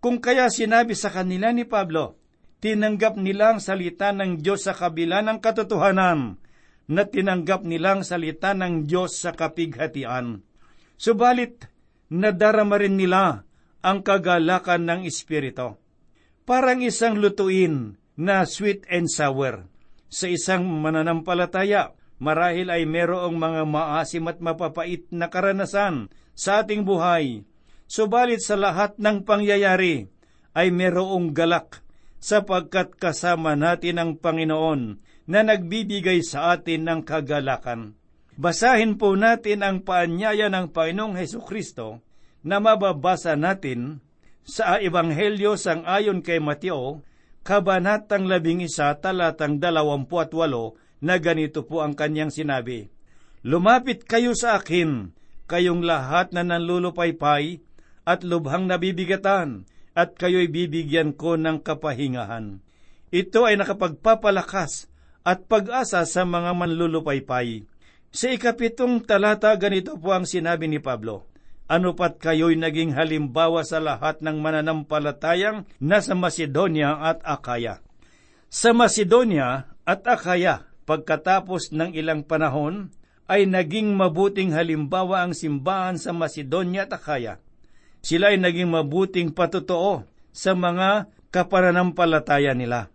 Kung 0.00 0.16
kaya 0.16 0.48
sinabi 0.48 0.96
sa 0.96 1.12
kanila 1.12 1.52
ni 1.52 1.68
Pablo, 1.68 2.16
tinanggap 2.64 3.20
nilang 3.20 3.60
salita 3.60 4.16
ng 4.16 4.40
Diyos 4.40 4.64
sa 4.64 4.72
kabila 4.72 5.20
ng 5.20 5.44
katotohanan, 5.44 6.39
na 6.90 7.06
tinanggap 7.06 7.62
nilang 7.62 8.02
salita 8.02 8.50
ng 8.50 8.90
Diyos 8.90 9.22
sa 9.22 9.30
kapighatian. 9.30 10.42
Subalit, 10.98 11.70
nadarama 12.10 12.82
rin 12.82 12.98
nila 12.98 13.46
ang 13.80 14.02
kagalakan 14.02 14.90
ng 14.90 15.00
Espiritu. 15.06 15.78
Parang 16.42 16.82
isang 16.82 17.16
lutuin 17.16 17.94
na 18.18 18.42
sweet 18.42 18.84
and 18.90 19.06
sour. 19.06 19.70
Sa 20.10 20.26
isang 20.26 20.66
mananampalataya, 20.66 21.94
marahil 22.18 22.68
ay 22.74 22.82
merong 22.84 23.38
mga 23.38 23.62
maasim 23.64 24.26
at 24.26 24.42
mapapait 24.42 25.06
na 25.14 25.30
karanasan 25.30 26.10
sa 26.34 26.66
ating 26.66 26.82
buhay 26.82 27.46
Subalit 27.90 28.38
sa 28.38 28.54
lahat 28.54 29.02
ng 29.02 29.26
pangyayari 29.26 30.06
ay 30.54 30.70
merong 30.70 31.34
galak 31.34 31.82
sapagkat 32.22 32.94
kasama 32.94 33.58
natin 33.58 33.98
ang 33.98 34.10
Panginoon 34.14 35.02
na 35.28 35.44
nagbibigay 35.44 36.24
sa 36.24 36.56
atin 36.56 36.86
ng 36.86 37.00
kagalakan. 37.04 37.96
Basahin 38.40 38.96
po 38.96 39.12
natin 39.18 39.60
ang 39.60 39.84
paanyaya 39.84 40.48
ng 40.48 40.72
Panginoong 40.72 41.18
Heso 41.20 41.44
Kristo 41.44 42.00
na 42.40 42.56
mababasa 42.56 43.36
natin 43.36 44.00
sa 44.40 44.80
Ebanghelyo 44.80 45.60
sang 45.60 45.84
ayon 45.84 46.24
kay 46.24 46.40
Mateo, 46.40 47.04
Kabanatang 47.40 48.28
labing 48.28 48.60
isa, 48.60 48.92
talatang 49.00 49.56
dalawampu 49.56 50.20
at 50.20 50.28
walo, 50.36 50.76
na 51.00 51.16
ganito 51.16 51.64
po 51.64 51.80
ang 51.80 51.96
kanyang 51.96 52.28
sinabi, 52.28 52.92
Lumapit 53.40 54.04
kayo 54.04 54.36
sa 54.36 54.60
akin, 54.60 55.16
kayong 55.48 55.80
lahat 55.80 56.36
na 56.36 56.44
nanlulupaypay 56.44 57.64
at 58.04 58.20
lubhang 58.28 58.68
nabibigatan, 58.68 59.64
at 59.96 60.20
kayo'y 60.20 60.52
bibigyan 60.52 61.16
ko 61.16 61.40
ng 61.40 61.64
kapahingahan. 61.64 62.60
Ito 63.08 63.48
ay 63.48 63.56
nakapagpapalakas 63.56 64.89
at 65.24 65.44
pag-asa 65.46 66.04
sa 66.08 66.22
mga 66.24 66.56
manlulupaypay. 66.56 67.64
Sa 68.10 68.26
ikapitong 68.32 69.06
talata, 69.06 69.54
ganito 69.54 69.94
po 69.94 70.10
ang 70.10 70.26
sinabi 70.26 70.66
ni 70.66 70.82
Pablo, 70.82 71.30
Ano 71.70 71.94
pat 71.94 72.18
kayo'y 72.18 72.58
naging 72.58 72.98
halimbawa 72.98 73.62
sa 73.62 73.78
lahat 73.78 74.18
ng 74.18 74.42
mananampalatayang 74.42 75.70
nasa 75.78 76.18
Macedonia 76.18 76.98
at 76.98 77.22
Akaya. 77.22 77.78
Sa 78.50 78.74
Macedonia 78.74 79.70
at 79.86 80.02
Akaya, 80.10 80.66
pagkatapos 80.82 81.70
ng 81.70 81.94
ilang 81.94 82.26
panahon, 82.26 82.90
ay 83.30 83.46
naging 83.46 83.94
mabuting 83.94 84.50
halimbawa 84.50 85.22
ang 85.22 85.38
simbahan 85.38 85.94
sa 85.94 86.10
Macedonia 86.10 86.90
at 86.90 86.98
Akaya. 86.98 87.38
Sila 88.02 88.34
ay 88.34 88.42
naging 88.42 88.66
mabuting 88.66 89.30
patotoo 89.30 90.02
sa 90.34 90.58
mga 90.58 91.06
kapananampalataya 91.30 92.58
nila. 92.58 92.90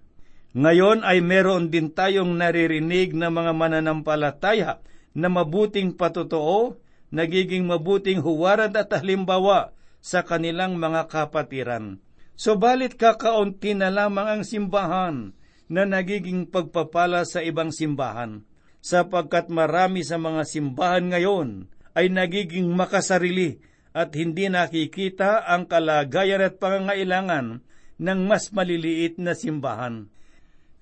Ngayon 0.56 1.04
ay 1.04 1.20
meron 1.20 1.68
din 1.68 1.92
tayong 1.92 2.40
naririnig 2.40 3.12
na 3.12 3.28
mga 3.28 3.52
mananampalataya 3.52 4.80
na 5.12 5.28
mabuting 5.28 5.92
patotoo, 5.92 6.80
nagiging 7.12 7.68
mabuting 7.68 8.24
huwaran 8.24 8.72
at 8.72 8.88
halimbawa 8.88 9.76
sa 10.00 10.24
kanilang 10.24 10.80
mga 10.80 11.12
kapatiran. 11.12 12.00
Subalit 12.40 12.96
kakaunti 12.96 13.76
na 13.76 13.92
lamang 13.92 14.40
ang 14.40 14.44
simbahan 14.48 15.36
na 15.68 15.84
nagiging 15.84 16.48
pagpapala 16.48 17.28
sa 17.28 17.44
ibang 17.44 17.76
simbahan 17.76 18.48
sapagkat 18.80 19.52
marami 19.52 20.08
sa 20.08 20.16
mga 20.16 20.48
simbahan 20.48 21.12
ngayon 21.12 21.68
ay 22.00 22.08
nagiging 22.08 22.72
makasarili 22.72 23.60
at 23.92 24.16
hindi 24.16 24.48
nakikita 24.48 25.44
ang 25.52 25.68
kalagayan 25.68 26.48
at 26.48 26.64
pangangailangan 26.64 27.60
ng 28.00 28.20
mas 28.24 28.56
maliliit 28.56 29.20
na 29.20 29.36
simbahan. 29.36 30.12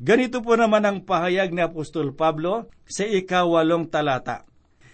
Ganito 0.04 0.44
po 0.44 0.60
naman 0.60 0.84
ang 0.84 1.00
pahayag 1.08 1.56
ni 1.56 1.64
Apostol 1.64 2.12
Pablo 2.12 2.68
sa 2.84 3.08
ikawalong 3.08 3.88
talata. 3.88 4.44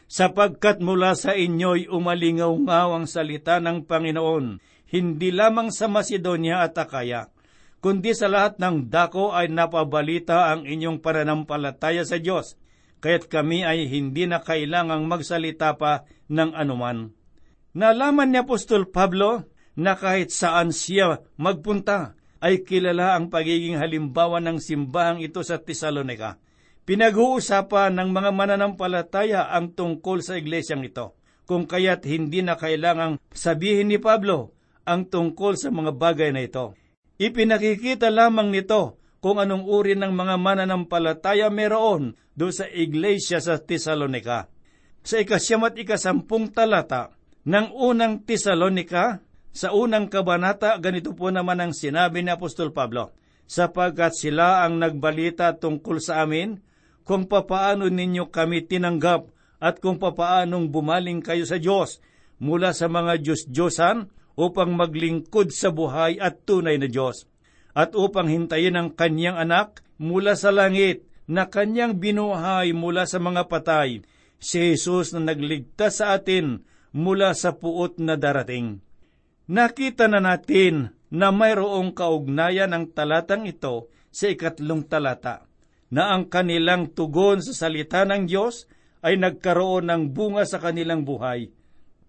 Sapagkat 0.05 0.85
mula 0.85 1.17
sa 1.17 1.33
inyo'y 1.33 1.89
umalingaw-ngaw 1.89 2.93
ang 2.93 3.05
salita 3.09 3.57
ng 3.57 3.89
Panginoon, 3.89 4.61
hindi 4.93 5.29
lamang 5.33 5.73
sa 5.73 5.89
Macedonia 5.89 6.61
at 6.61 6.77
Akaya, 6.77 7.33
kundi 7.81 8.13
sa 8.13 8.29
lahat 8.29 8.61
ng 8.61 8.89
dako 8.89 9.33
ay 9.33 9.49
napabalita 9.49 10.53
ang 10.53 10.69
inyong 10.69 11.01
pananampalataya 11.01 12.05
sa 12.05 12.21
Diyos 12.21 12.57
kaya't 12.99 13.31
kami 13.31 13.63
ay 13.63 13.87
hindi 13.87 14.27
na 14.27 14.43
kailangang 14.43 15.07
magsalita 15.07 15.75
pa 15.79 16.03
ng 16.27 16.51
anuman. 16.55 17.15
Nalaman 17.75 18.29
ni 18.31 18.37
Apostol 18.39 18.91
Pablo 18.91 19.47
na 19.79 19.95
kahit 19.95 20.35
saan 20.35 20.75
siya 20.75 21.23
magpunta, 21.39 22.18
ay 22.39 22.63
kilala 22.63 23.19
ang 23.19 23.27
pagiging 23.27 23.75
halimbawa 23.75 24.39
ng 24.39 24.63
simbahang 24.63 25.19
ito 25.19 25.43
sa 25.43 25.59
Tesalonika. 25.59 26.39
Pinag-uusapan 26.87 27.93
ng 27.93 28.09
mga 28.09 28.31
mananampalataya 28.33 29.53
ang 29.53 29.75
tungkol 29.75 30.25
sa 30.25 30.39
iglesyang 30.39 30.81
ito, 30.81 31.13
kung 31.45 31.69
kaya't 31.69 32.01
hindi 32.07 32.41
na 32.41 32.57
kailangang 32.57 33.21
sabihin 33.29 33.93
ni 33.93 34.01
Pablo 34.01 34.57
ang 34.89 35.05
tungkol 35.05 35.53
sa 35.53 35.69
mga 35.69 35.93
bagay 35.93 36.33
na 36.33 36.41
ito. 36.41 36.73
Ipinakikita 37.21 38.09
lamang 38.09 38.49
nito 38.49 38.97
kung 39.19 39.37
anong 39.37 39.67
uri 39.67 39.93
ng 39.99 40.15
mga 40.15 40.35
mananampalataya 40.39 41.51
meron 41.51 42.15
do 42.33 42.49
sa 42.49 42.65
iglesia 42.71 43.43
sa 43.43 43.59
Tesalonika. 43.59 44.47
Sa 45.03 45.19
ikasyam 45.19 45.67
at 45.67 45.75
ikasampung 45.75 46.49
talata 46.55 47.13
ng 47.43 47.75
unang 47.75 48.23
Tesalonika, 48.23 49.21
sa 49.49 49.73
unang 49.73 50.07
kabanata, 50.07 50.77
ganito 50.77 51.17
po 51.17 51.33
naman 51.33 51.57
ang 51.59 51.73
sinabi 51.73 52.21
ni 52.21 52.29
Apostol 52.29 52.69
Pablo, 52.69 53.13
sapagkat 53.49 54.13
sila 54.13 54.61
ang 54.61 54.77
nagbalita 54.77 55.57
tungkol 55.57 55.97
sa 55.97 56.21
amin 56.21 56.61
kung 57.01 57.25
papaano 57.25 57.89
ninyo 57.89 58.29
kami 58.29 58.69
tinanggap 58.69 59.25
at 59.57 59.81
kung 59.81 59.97
papaanong 59.97 60.69
bumaling 60.69 61.25
kayo 61.25 61.43
sa 61.49 61.57
Diyos 61.57 61.97
mula 62.37 62.71
sa 62.71 62.85
mga 62.85 63.17
Diyos-Diyosan 63.19 64.13
upang 64.37 64.71
maglingkod 64.77 65.49
sa 65.49 65.73
buhay 65.73 66.21
at 66.21 66.45
tunay 66.45 66.77
na 66.77 66.85
Diyos 66.87 67.25
at 67.73 67.97
upang 67.97 68.29
hintayin 68.29 68.77
ang 68.77 68.89
kanyang 68.93 69.41
anak 69.41 69.81
mula 69.99 70.37
sa 70.37 70.53
langit 70.53 71.09
na 71.29 71.49
kanyang 71.49 71.97
binuhay 71.97 72.73
mula 72.73 73.05
sa 73.05 73.21
mga 73.21 73.45
patay, 73.45 74.01
si 74.41 74.73
Jesus 74.73 75.13
na 75.13 75.33
nagligtas 75.33 76.01
sa 76.01 76.17
atin 76.17 76.65
mula 76.89 77.37
sa 77.37 77.53
puot 77.53 78.01
na 78.01 78.17
darating. 78.17 78.81
Nakita 79.49 80.05
na 80.05 80.21
natin 80.21 80.93
na 81.09 81.33
mayroong 81.33 81.97
kaugnayan 81.97 82.69
ang 82.69 82.93
talatang 82.93 83.49
ito 83.49 83.89
sa 84.13 84.29
ikatlong 84.29 84.85
talata, 84.85 85.49
na 85.89 86.13
ang 86.13 86.29
kanilang 86.29 86.93
tugon 86.93 87.41
sa 87.41 87.65
salita 87.65 88.05
ng 88.05 88.29
Diyos 88.29 88.69
ay 89.01 89.17
nagkaroon 89.17 89.89
ng 89.89 90.13
bunga 90.13 90.45
sa 90.45 90.61
kanilang 90.61 91.01
buhay. 91.01 91.49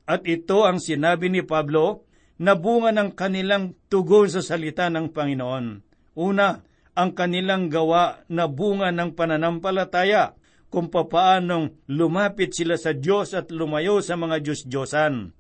At 0.04 0.28
ito 0.28 0.68
ang 0.68 0.84
sinabi 0.84 1.32
ni 1.32 1.40
Pablo 1.40 2.04
na 2.36 2.60
bunga 2.60 2.92
ng 2.92 3.16
kanilang 3.16 3.72
tugon 3.88 4.28
sa 4.28 4.44
salita 4.44 4.92
ng 4.92 5.08
Panginoon. 5.08 5.66
Una, 6.20 6.60
ang 6.92 7.10
kanilang 7.16 7.72
gawa 7.72 8.20
na 8.28 8.52
bunga 8.52 8.92
ng 8.92 9.16
pananampalataya 9.16 10.36
kung 10.68 10.92
papaanong 10.92 11.88
lumapit 11.88 12.52
sila 12.52 12.76
sa 12.76 12.92
Diyos 12.92 13.32
at 13.32 13.48
lumayo 13.48 14.04
sa 14.04 14.20
mga 14.20 14.44
Diyos-Diyosan. 14.44 15.32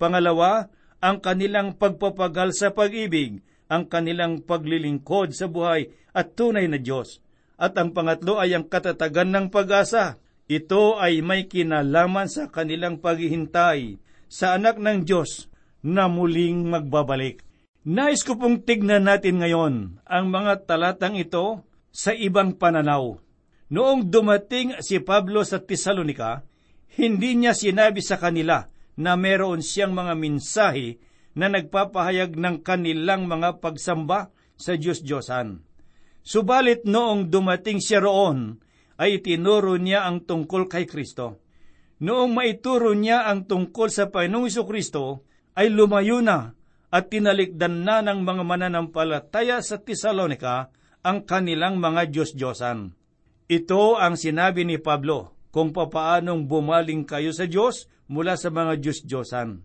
Pangalawa, 0.00 0.72
ang 1.02 1.18
kanilang 1.18 1.74
pagpapagal 1.74 2.54
sa 2.54 2.70
pag-ibig, 2.70 3.42
ang 3.66 3.90
kanilang 3.90 4.46
paglilingkod 4.46 5.34
sa 5.34 5.50
buhay 5.50 5.90
at 6.14 6.38
tunay 6.38 6.70
na 6.70 6.78
Diyos. 6.78 7.18
At 7.58 7.74
ang 7.74 7.90
pangatlo 7.90 8.38
ay 8.38 8.54
ang 8.54 8.70
katatagan 8.70 9.34
ng 9.34 9.46
pag-asa. 9.50 10.22
Ito 10.46 11.02
ay 11.02 11.18
may 11.24 11.50
kinalaman 11.50 12.30
sa 12.30 12.46
kanilang 12.46 13.02
paghihintay 13.02 13.98
sa 14.30 14.54
anak 14.54 14.78
ng 14.78 15.02
Diyos 15.02 15.50
na 15.82 16.06
muling 16.06 16.70
magbabalik. 16.70 17.42
Nais 17.82 18.22
ko 18.22 18.38
pong 18.38 18.62
tignan 18.62 19.10
natin 19.10 19.42
ngayon 19.42 19.98
ang 20.06 20.26
mga 20.30 20.70
talatang 20.70 21.18
ito 21.18 21.66
sa 21.90 22.14
ibang 22.14 22.54
pananaw. 22.54 23.18
Noong 23.72 24.06
dumating 24.06 24.78
si 24.84 25.02
Pablo 25.02 25.42
sa 25.42 25.58
Tesalonika, 25.58 26.46
hindi 26.94 27.34
niya 27.34 27.56
sinabi 27.56 28.04
sa 28.04 28.20
kanila 28.20 28.68
na 29.02 29.18
meron 29.18 29.58
siyang 29.58 29.90
mga 29.90 30.14
minsahe 30.14 31.02
na 31.34 31.50
nagpapahayag 31.50 32.38
ng 32.38 32.62
kanilang 32.62 33.26
mga 33.26 33.58
pagsamba 33.58 34.30
sa 34.54 34.78
Diyos-Diyosan. 34.78 35.66
Subalit 36.22 36.86
noong 36.86 37.26
dumating 37.26 37.82
siya 37.82 37.98
roon, 37.98 38.62
ay 39.02 39.18
itinuro 39.18 39.74
niya 39.74 40.06
ang 40.06 40.22
tungkol 40.22 40.70
kay 40.70 40.86
Kristo. 40.86 41.42
Noong 41.98 42.30
maituro 42.30 42.94
niya 42.94 43.26
ang 43.26 43.50
tungkol 43.50 43.90
sa 43.90 44.06
Panginoong 44.06 44.62
Kristo, 44.62 45.26
ay 45.58 45.66
lumayo 45.74 46.22
na 46.22 46.54
at 46.92 47.10
tinalikdan 47.10 47.82
na 47.82 48.04
ng 48.04 48.22
mga 48.22 48.42
mananampalataya 48.46 49.58
sa 49.64 49.80
Tesalonika 49.82 50.70
ang 51.02 51.26
kanilang 51.26 51.82
mga 51.82 52.06
Diyos-Diyosan. 52.12 52.94
Ito 53.50 53.98
ang 53.98 54.14
sinabi 54.14 54.62
ni 54.62 54.78
Pablo 54.78 55.31
kung 55.52 55.70
papaanong 55.70 56.48
bumaling 56.48 57.04
kayo 57.04 57.30
sa 57.30 57.44
Diyos 57.44 57.86
mula 58.08 58.40
sa 58.40 58.48
mga 58.48 58.80
Diyos-Diyosan. 58.80 59.62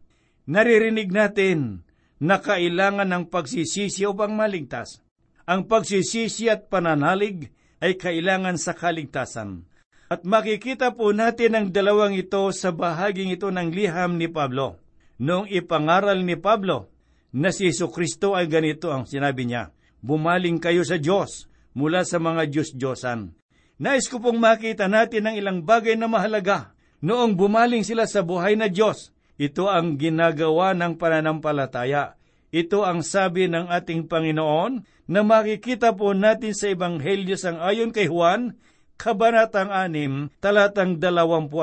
Naririnig 0.52 1.10
natin 1.10 1.88
na 2.20 2.44
kailangan 2.44 3.08
ng 3.08 3.24
pagsisisi 3.32 4.04
upang 4.04 4.36
maligtas. 4.36 5.02
Ang 5.48 5.66
pagsisisi 5.66 6.52
at 6.52 6.68
pananalig 6.68 7.56
ay 7.80 7.96
kailangan 7.96 8.60
sa 8.60 8.76
kaligtasan. 8.76 9.64
At 10.12 10.28
makikita 10.28 10.92
po 10.94 11.16
natin 11.16 11.56
ang 11.56 11.66
dalawang 11.72 12.14
ito 12.20 12.52
sa 12.52 12.76
bahaging 12.76 13.32
ito 13.32 13.48
ng 13.48 13.72
liham 13.72 14.20
ni 14.20 14.28
Pablo 14.28 14.84
Noong 15.18 15.50
ipangaral 15.50 16.22
ni 16.22 16.38
Pablo 16.38 16.94
na 17.34 17.50
si 17.50 17.66
Yesu 17.66 17.90
Kristo 17.90 18.38
ay 18.38 18.46
ganito 18.46 18.94
ang 18.94 19.10
sinabi 19.10 19.50
niya, 19.50 19.74
Bumaling 19.98 20.62
kayo 20.62 20.86
sa 20.86 21.02
Diyos 21.02 21.50
mula 21.74 22.06
sa 22.06 22.22
mga 22.22 22.46
Diyos-Diyosan. 22.54 23.34
Nais 23.78 24.10
ko 24.10 24.18
pong 24.18 24.42
makita 24.42 24.90
natin 24.90 25.30
ang 25.30 25.36
ilang 25.38 25.60
bagay 25.62 25.94
na 25.94 26.10
mahalaga. 26.10 26.74
Noong 27.06 27.38
bumaling 27.38 27.86
sila 27.86 28.10
sa 28.10 28.26
buhay 28.26 28.58
na 28.58 28.74
Diyos, 28.74 29.14
ito 29.38 29.70
ang 29.70 30.02
ginagawa 30.02 30.74
ng 30.74 30.98
pananampalataya. 30.98 32.18
Ito 32.50 32.82
ang 32.82 33.06
sabi 33.06 33.46
ng 33.46 33.70
ating 33.70 34.10
Panginoon 34.10 34.82
na 35.06 35.22
makikita 35.22 35.94
po 35.94 36.18
natin 36.18 36.58
sa 36.58 36.74
Ebanghelyo 36.74 37.38
sang 37.38 37.62
ayon 37.62 37.94
kay 37.94 38.10
Juan, 38.10 38.58
Kabanatang 38.98 39.70
6, 39.70 40.42
talatang 40.42 40.98
20 40.98 41.54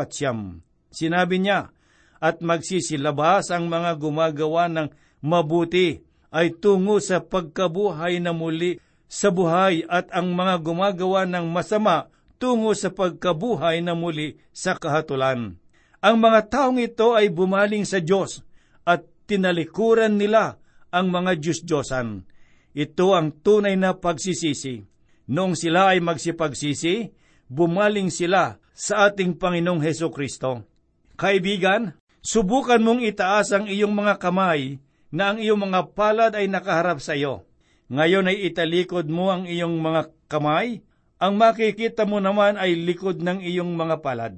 Sinabi 0.94 1.36
niya, 1.42 1.74
at 2.22 2.38
magsisilabas 2.38 3.50
ang 3.50 3.66
mga 3.66 3.98
gumagawa 3.98 4.70
ng 4.70 4.86
mabuti 5.18 5.98
ay 6.30 6.54
tungo 6.54 7.02
sa 7.02 7.18
pagkabuhay 7.18 8.22
na 8.22 8.30
muli 8.30 8.78
sa 9.14 9.30
buhay 9.30 9.86
at 9.86 10.10
ang 10.10 10.34
mga 10.34 10.58
gumagawa 10.58 11.22
ng 11.22 11.46
masama 11.46 12.10
tungo 12.42 12.74
sa 12.74 12.90
pagkabuhay 12.90 13.78
na 13.78 13.94
muli 13.94 14.42
sa 14.50 14.74
kahatulan. 14.74 15.54
Ang 16.02 16.16
mga 16.18 16.50
taong 16.50 16.82
ito 16.82 17.14
ay 17.14 17.30
bumaling 17.30 17.86
sa 17.86 18.02
Diyos 18.02 18.42
at 18.82 19.06
tinalikuran 19.30 20.18
nila 20.18 20.58
ang 20.90 21.14
mga 21.14 21.38
Diyos-Diyosan. 21.38 22.26
Ito 22.74 23.14
ang 23.14 23.38
tunay 23.38 23.78
na 23.78 23.94
pagsisisi. 23.94 24.82
Noong 25.30 25.54
sila 25.54 25.94
ay 25.94 26.02
magsipagsisi, 26.02 27.14
bumaling 27.46 28.10
sila 28.10 28.58
sa 28.74 29.08
ating 29.08 29.38
Panginoong 29.38 29.80
Heso 29.80 30.10
Kristo. 30.10 30.66
Kaibigan, 31.14 31.94
subukan 32.18 32.82
mong 32.82 33.06
itaas 33.06 33.54
ang 33.54 33.70
iyong 33.70 33.94
mga 33.94 34.18
kamay 34.18 34.82
na 35.14 35.32
ang 35.32 35.38
iyong 35.38 35.70
mga 35.70 35.94
palad 35.94 36.34
ay 36.34 36.50
nakaharap 36.50 36.98
sa 36.98 37.14
iyo. 37.14 37.46
Ngayon 37.92 38.32
ay 38.32 38.48
italikod 38.48 39.12
mo 39.12 39.28
ang 39.28 39.44
iyong 39.44 39.76
mga 39.76 40.08
kamay, 40.28 40.80
ang 41.20 41.36
makikita 41.36 42.08
mo 42.08 42.20
naman 42.20 42.56
ay 42.56 42.76
likod 42.76 43.20
ng 43.20 43.44
iyong 43.44 43.76
mga 43.76 44.00
palad. 44.00 44.34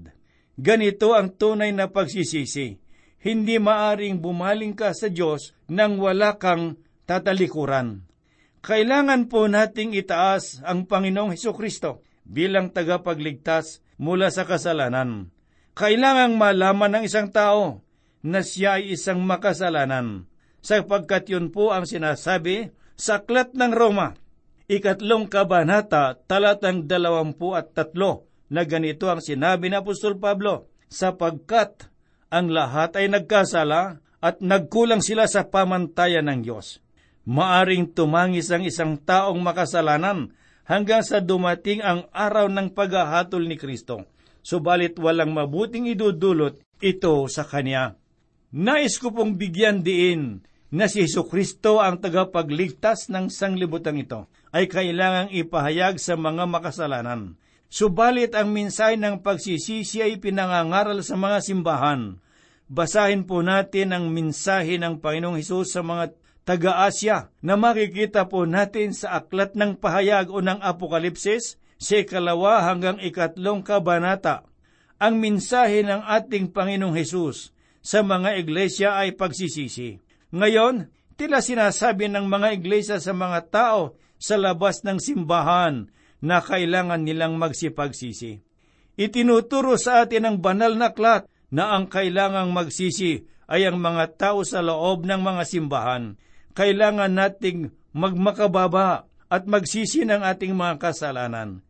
Ganito 0.57 1.15
ang 1.15 1.31
tunay 1.35 1.71
na 1.71 1.91
pagsisisi. 1.93 2.79
Hindi 3.23 3.59
maaring 3.59 4.23
bumaling 4.23 4.75
ka 4.79 4.95
sa 4.95 5.11
Diyos 5.11 5.53
nang 5.67 5.99
wala 5.99 6.39
kang 6.39 6.79
tatalikuran. 7.07 8.07
Kailangan 8.63 9.31
po 9.31 9.47
nating 9.47 9.95
itaas 9.95 10.59
ang 10.67 10.91
Panginoong 10.91 11.35
Heso 11.35 11.55
Kristo 11.55 12.03
bilang 12.27 12.75
tagapagligtas 12.75 13.83
mula 13.99 14.31
sa 14.35 14.43
kasalanan. 14.43 15.31
Kailangang 15.77 16.35
malaman 16.35 16.99
ng 16.99 17.03
isang 17.07 17.31
tao 17.31 17.85
na 18.27 18.43
siya 18.43 18.83
ay 18.83 18.99
isang 18.99 19.23
makasalanan 19.23 20.27
sapagkat 20.65 21.31
yun 21.31 21.55
po 21.55 21.71
ang 21.71 21.87
sinasabi 21.87 22.75
sa 22.97 23.21
Aklat 23.21 23.53
ng 23.53 23.73
Roma, 23.77 24.17
ikatlong 24.67 25.29
kabanata, 25.29 26.17
talatang 26.25 26.89
dalawampu 26.89 27.53
at 27.53 27.77
tatlo, 27.77 28.27
na 28.49 28.65
ganito 28.65 29.07
ang 29.13 29.21
sinabi 29.21 29.69
ni 29.69 29.77
Apostol 29.77 30.17
Pablo, 30.17 30.73
sapagkat 30.89 31.93
ang 32.33 32.51
lahat 32.51 32.97
ay 32.97 33.13
nagkasala 33.13 34.01
at 34.25 34.41
nagkulang 34.41 35.05
sila 35.05 35.29
sa 35.29 35.47
pamantayan 35.47 36.27
ng 36.27 36.41
Diyos. 36.43 36.81
Maaring 37.27 37.91
tumangis 37.93 38.49
ang 38.55 38.63
isang 38.63 38.97
taong 38.97 39.39
makasalanan 39.43 40.33
hanggang 40.67 41.03
sa 41.03 41.19
dumating 41.19 41.83
ang 41.83 42.07
araw 42.15 42.47
ng 42.51 42.71
paghahatol 42.75 43.45
ni 43.47 43.59
Kristo. 43.59 44.07
Subalit 44.47 44.95
walang 45.03 45.35
mabuting 45.35 45.91
idudulot 45.91 46.63
ito 46.79 47.27
sa 47.27 47.43
Kanya. 47.43 47.99
Nais 48.55 48.95
ko 49.03 49.11
pong 49.11 49.35
bigyan 49.35 49.83
diin 49.83 50.47
na 50.71 50.91
si 50.91 51.07
Heso 51.07 51.27
Kristo 51.27 51.79
ang 51.79 52.03
tagapagligtas 52.03 53.07
ng 53.13 53.31
sanglibutan 53.31 53.99
ito 53.99 54.27
ay 54.51 54.67
kailangang 54.67 55.31
ipahayag 55.31 56.01
sa 56.03 56.19
mga 56.19 56.49
makasalanan. 56.49 57.39
Subalit 57.67 58.35
ang 58.39 58.55
minsay 58.55 58.95
ng 58.95 59.21
pagsisisi 59.23 60.01
ay 60.01 60.23
pinangangaral 60.23 61.03
sa 61.03 61.19
mga 61.19 61.39
simbahan. 61.43 62.23
Basahin 62.67 63.27
po 63.27 63.43
natin 63.43 63.95
ang 63.95 64.11
minsahe 64.11 64.79
ng 64.79 64.99
Panginoong 64.99 65.39
Hesus 65.39 65.75
sa 65.75 65.83
mga 65.87 66.15
taga-Asya 66.47 67.31
na 67.43 67.55
makikita 67.59 68.27
po 68.31 68.47
natin 68.47 68.95
sa 68.95 69.23
aklat 69.23 69.59
ng 69.59 69.79
pahayag 69.79 70.31
o 70.31 70.39
ng 70.43 70.63
Apokalipsis 70.63 71.59
sa 71.77 72.01
ikalawa 72.01 72.65
hanggang 72.67 73.03
ikatlong 73.03 73.63
kabanata. 73.67 74.47
Ang 74.97 75.21
minsahe 75.21 75.85
ng 75.85 76.07
ating 76.07 76.55
Panginoong 76.55 76.97
Hesus 76.97 77.53
sa 77.83 78.03
mga 78.03 78.41
iglesia 78.41 78.97
ay 78.99 79.15
pagsisisi. 79.15 80.06
Ngayon, 80.35 80.91
tila 81.15 81.39
sinasabi 81.39 82.11
ng 82.11 82.27
mga 82.27 82.49
iglesia 82.57 82.99
sa 82.99 83.15
mga 83.15 83.41
tao 83.51 83.81
sa 84.17 84.35
labas 84.41 84.83
ng 84.83 84.99
simbahan 84.99 85.93
na 86.19 86.43
kailangan 86.43 87.05
nilang 87.05 87.37
magsipagsisi. 87.37 88.43
Itinuturo 88.97 89.77
sa 89.77 90.03
atin 90.03 90.25
ang 90.25 90.37
banal 90.41 90.75
na 90.75 90.91
aklat 90.91 91.29
na 91.53 91.77
ang 91.77 91.87
kailangang 91.87 92.51
magsisi 92.51 93.29
ay 93.47 93.69
ang 93.69 93.79
mga 93.79 94.19
tao 94.19 94.43
sa 94.43 94.65
loob 94.65 95.07
ng 95.07 95.21
mga 95.23 95.43
simbahan. 95.47 96.19
Kailangan 96.57 97.13
nating 97.13 97.71
magmakababa 97.95 99.07
at 99.29 99.43
magsisi 99.45 100.03
ng 100.09 100.25
ating 100.25 100.57
mga 100.57 100.81
kasalanan. 100.81 101.63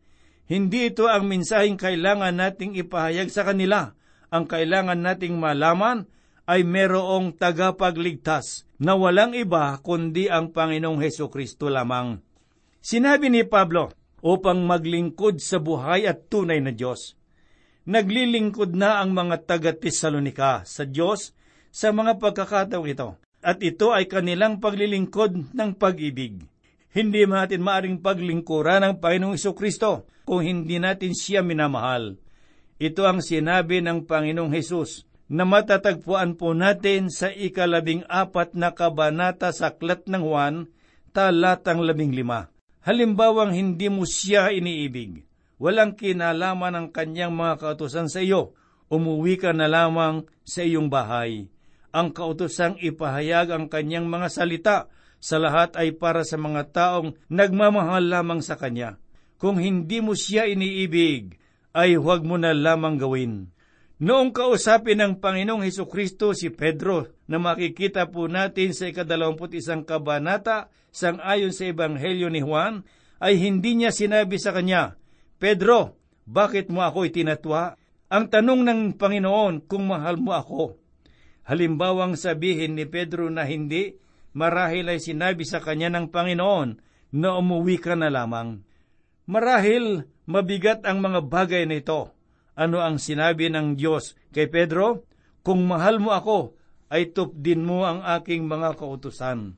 Hindi 0.47 0.89
ito 0.89 1.11
ang 1.11 1.27
mensaheng 1.27 1.75
kailangan 1.75 2.31
nating 2.31 2.79
ipahayag 2.79 3.27
sa 3.27 3.43
kanila. 3.43 3.91
Ang 4.31 4.47
kailangan 4.47 4.97
nating 5.03 5.35
malaman 5.35 6.07
ay 6.47 6.63
merong 6.63 7.35
tagapagligtas 7.35 8.63
na 8.79 8.95
walang 8.95 9.35
iba 9.35 9.75
kundi 9.83 10.31
ang 10.31 10.55
Panginoong 10.55 11.03
Heso 11.03 11.27
Kristo 11.27 11.67
lamang. 11.67 12.23
Sinabi 12.79 13.27
ni 13.27 13.43
Pablo, 13.43 13.91
upang 14.21 14.65
maglingkod 14.65 15.37
sa 15.37 15.61
buhay 15.61 16.09
at 16.09 16.29
tunay 16.31 16.57
na 16.63 16.73
Diyos. 16.73 17.13
Naglilingkod 17.87 18.75
na 18.75 18.99
ang 18.99 19.15
mga 19.15 19.47
taga-Tesalonika 19.47 20.67
sa 20.67 20.83
Diyos 20.83 21.31
sa 21.71 21.93
mga 21.93 22.19
pagkakataong 22.19 22.87
ito, 22.89 23.15
at 23.39 23.61
ito 23.63 23.93
ay 23.93 24.09
kanilang 24.09 24.59
paglilingkod 24.59 25.55
ng 25.55 25.71
pag-ibig. 25.77 26.43
Hindi 26.91 27.21
natin 27.29 27.61
maaring 27.61 28.01
paglingkuran 28.01 28.81
ng 28.83 28.93
Panginoong 28.97 29.37
Iso 29.37 29.53
Kristo 29.53 30.09
kung 30.25 30.41
hindi 30.43 30.81
natin 30.81 31.13
siya 31.13 31.45
minamahal. 31.45 32.17
Ito 32.81 33.05
ang 33.05 33.21
sinabi 33.21 33.79
ng 33.85 34.09
Panginoong 34.09 34.51
Hesus 34.51 35.07
na 35.27 35.43
matatagpuan 35.43 36.39
po 36.39 36.55
natin 36.55 37.11
sa 37.11 37.27
ikalabing 37.27 38.07
apat 38.07 38.55
na 38.55 38.71
kabanata 38.71 39.51
sa 39.51 39.75
Aklat 39.75 40.07
ng 40.07 40.23
Juan, 40.23 40.55
talatang 41.11 41.83
labing 41.83 42.15
lima. 42.15 42.47
Halimbawang 42.87 43.51
hindi 43.51 43.91
mo 43.91 44.07
siya 44.07 44.55
iniibig, 44.55 45.27
walang 45.59 45.99
kinalaman 45.99 46.79
ang 46.79 46.87
kanyang 46.95 47.35
mga 47.35 47.59
kautusan 47.59 48.07
sa 48.07 48.23
iyo, 48.23 48.55
umuwi 48.87 49.35
ka 49.35 49.51
na 49.51 49.67
lamang 49.67 50.23
sa 50.47 50.63
iyong 50.63 50.87
bahay. 50.87 51.51
Ang 51.91 52.15
kautosang 52.15 52.79
ipahayag 52.79 53.51
ang 53.51 53.67
kanyang 53.67 54.07
mga 54.07 54.27
salita 54.31 54.77
sa 55.19 55.41
lahat 55.41 55.75
ay 55.75 55.97
para 55.97 56.23
sa 56.23 56.39
mga 56.39 56.71
taong 56.71 57.19
nagmamahal 57.27 58.05
lamang 58.07 58.39
sa 58.39 58.55
kanya. 58.55 58.95
Kung 59.35 59.59
hindi 59.59 59.99
mo 59.99 60.15
siya 60.15 60.47
iniibig, 60.47 61.35
ay 61.75 61.99
huwag 61.99 62.23
mo 62.23 62.39
na 62.39 62.55
lamang 62.55 62.95
gawin. 62.95 63.51
Noong 63.97 64.29
kausapin 64.29 65.01
ng 65.01 65.17
Panginoong 65.17 65.65
Heso 65.65 65.89
Kristo 65.89 66.29
si 66.37 66.53
Pedro 66.53 67.09
na 67.25 67.41
makikita 67.41 68.05
po 68.05 68.29
natin 68.29 68.69
sa 68.69 68.85
ikadalawamput 68.85 69.57
isang 69.57 69.81
kabanata 69.81 70.69
sang 70.93 71.17
ayon 71.17 71.49
sa 71.49 71.65
Ebanghelyo 71.65 72.29
ni 72.29 72.45
Juan, 72.45 72.85
ay 73.17 73.41
hindi 73.41 73.73
niya 73.73 73.89
sinabi 73.89 74.37
sa 74.37 74.53
kanya, 74.53 75.01
Pedro, 75.41 75.97
bakit 76.29 76.69
mo 76.69 76.85
ako 76.85 77.09
itinatwa? 77.09 77.73
Ang 78.13 78.29
tanong 78.29 78.61
ng 78.61 78.81
Panginoon 79.01 79.65
kung 79.65 79.89
mahal 79.89 80.21
mo 80.21 80.37
ako. 80.37 80.77
Halimbawang 81.49 82.13
sabihin 82.13 82.77
ni 82.77 82.85
Pedro 82.85 83.33
na 83.33 83.49
hindi, 83.49 83.97
marahil 84.37 84.93
ay 84.93 85.01
sinabi 85.01 85.41
sa 85.41 85.57
kanya 85.57 85.89
ng 85.97 86.13
Panginoon 86.13 86.69
na 87.17 87.33
umuwi 87.33 87.81
ka 87.81 87.97
na 87.97 88.13
lamang. 88.13 88.61
Marahil 89.25 90.05
mabigat 90.29 90.85
ang 90.85 91.01
mga 91.01 91.25
bagay 91.25 91.65
na 91.65 91.81
ito 91.81 92.13
ano 92.57 92.81
ang 92.81 92.97
sinabi 92.97 93.53
ng 93.53 93.77
Diyos 93.77 94.17
kay 94.33 94.49
Pedro? 94.49 95.05
Kung 95.45 95.69
mahal 95.69 96.01
mo 96.01 96.11
ako, 96.11 96.57
ay 96.89 97.13
tupdin 97.13 97.61
mo 97.61 97.85
ang 97.85 98.01
aking 98.01 98.49
mga 98.49 98.73
kautusan. 98.73 99.53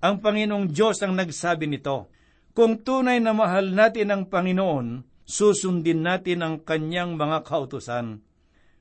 Ang 0.00 0.14
Panginoong 0.24 0.72
Diyos 0.72 1.04
ang 1.04 1.12
nagsabi 1.12 1.68
nito. 1.68 2.08
Kung 2.56 2.80
tunay 2.80 3.20
na 3.20 3.36
mahal 3.36 3.76
natin 3.76 4.08
ang 4.10 4.22
Panginoon, 4.32 5.04
susundin 5.28 6.00
natin 6.00 6.40
ang 6.40 6.56
kanyang 6.64 7.20
mga 7.20 7.44
kautusan. 7.44 8.24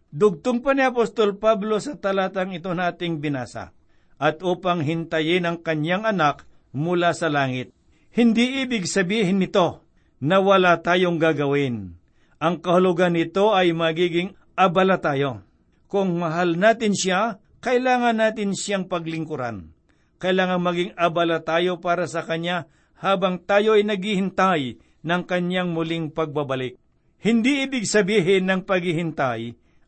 Dugtong 0.09 0.63
pa 0.63 0.73
ni 0.73 0.87
Apostol 0.87 1.37
Pablo 1.37 1.77
sa 1.77 1.93
talatang 1.99 2.55
ito 2.55 2.71
nating 2.73 3.21
binasa, 3.21 3.75
at 4.17 4.41
upang 4.41 4.81
hintayin 4.81 5.45
ang 5.45 5.61
kanyang 5.61 6.07
anak 6.07 6.49
mula 6.73 7.13
sa 7.13 7.29
langit. 7.29 7.75
Hindi 8.09 8.65
ibig 8.65 8.89
sabihin 8.89 9.37
nito 9.37 9.85
na 10.17 10.41
wala 10.41 10.81
tayong 10.81 11.21
gagawin 11.21 11.98
ang 12.39 12.63
kahulugan 12.63 13.19
nito 13.19 13.51
ay 13.51 13.75
magiging 13.75 14.31
abala 14.55 14.95
tayo. 15.03 15.43
Kung 15.91 16.15
mahal 16.23 16.55
natin 16.55 16.95
siya, 16.95 17.43
kailangan 17.59 18.15
natin 18.15 18.55
siyang 18.55 18.87
paglingkuran. 18.87 19.75
Kailangan 20.23 20.63
maging 20.63 20.91
abala 20.95 21.43
tayo 21.43 21.83
para 21.83 22.07
sa 22.07 22.23
Kanya 22.23 22.71
habang 22.95 23.43
tayo 23.43 23.75
ay 23.75 23.83
naghihintay 23.83 24.79
ng 25.03 25.21
Kanyang 25.27 25.75
muling 25.75 26.15
pagbabalik. 26.15 26.79
Hindi 27.19 27.67
ibig 27.67 27.83
sabihin 27.83 28.47
ng 28.47 28.63
paghihintay 28.63 29.41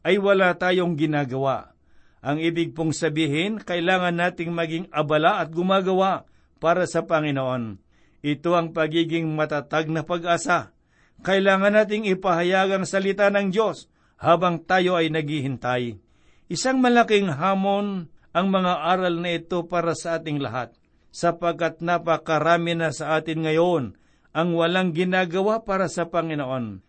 ay 0.04 0.16
wala 0.20 0.52
tayong 0.60 1.00
ginagawa. 1.00 1.72
Ang 2.20 2.44
ibig 2.44 2.76
pong 2.76 2.92
sabihin, 2.92 3.64
kailangan 3.64 4.14
nating 4.14 4.52
maging 4.52 4.86
abala 4.92 5.40
at 5.40 5.56
gumagawa 5.56 6.28
para 6.60 6.84
sa 6.84 7.08
Panginoon. 7.08 7.80
Ito 8.22 8.54
ang 8.54 8.76
pagiging 8.76 9.26
matatag 9.34 9.88
na 9.90 10.04
pag-asa 10.04 10.76
kailangan 11.22 11.78
nating 11.78 12.10
ipahayag 12.10 12.82
ang 12.82 12.86
salita 12.86 13.30
ng 13.30 13.54
Diyos 13.54 13.90
habang 14.22 14.62
tayo 14.62 14.98
ay 14.98 15.10
naghihintay. 15.10 15.98
Isang 16.52 16.78
malaking 16.84 17.32
hamon 17.32 18.12
ang 18.32 18.48
mga 18.52 18.74
aral 18.86 19.18
na 19.18 19.36
ito 19.36 19.66
para 19.66 19.98
sa 19.98 20.20
ating 20.20 20.40
lahat, 20.40 20.76
sapagkat 21.12 21.84
napakarami 21.84 22.78
na 22.78 22.94
sa 22.94 23.18
atin 23.20 23.44
ngayon 23.44 23.84
ang 24.32 24.50
walang 24.56 24.96
ginagawa 24.96 25.64
para 25.68 25.92
sa 25.92 26.08
Panginoon. 26.08 26.80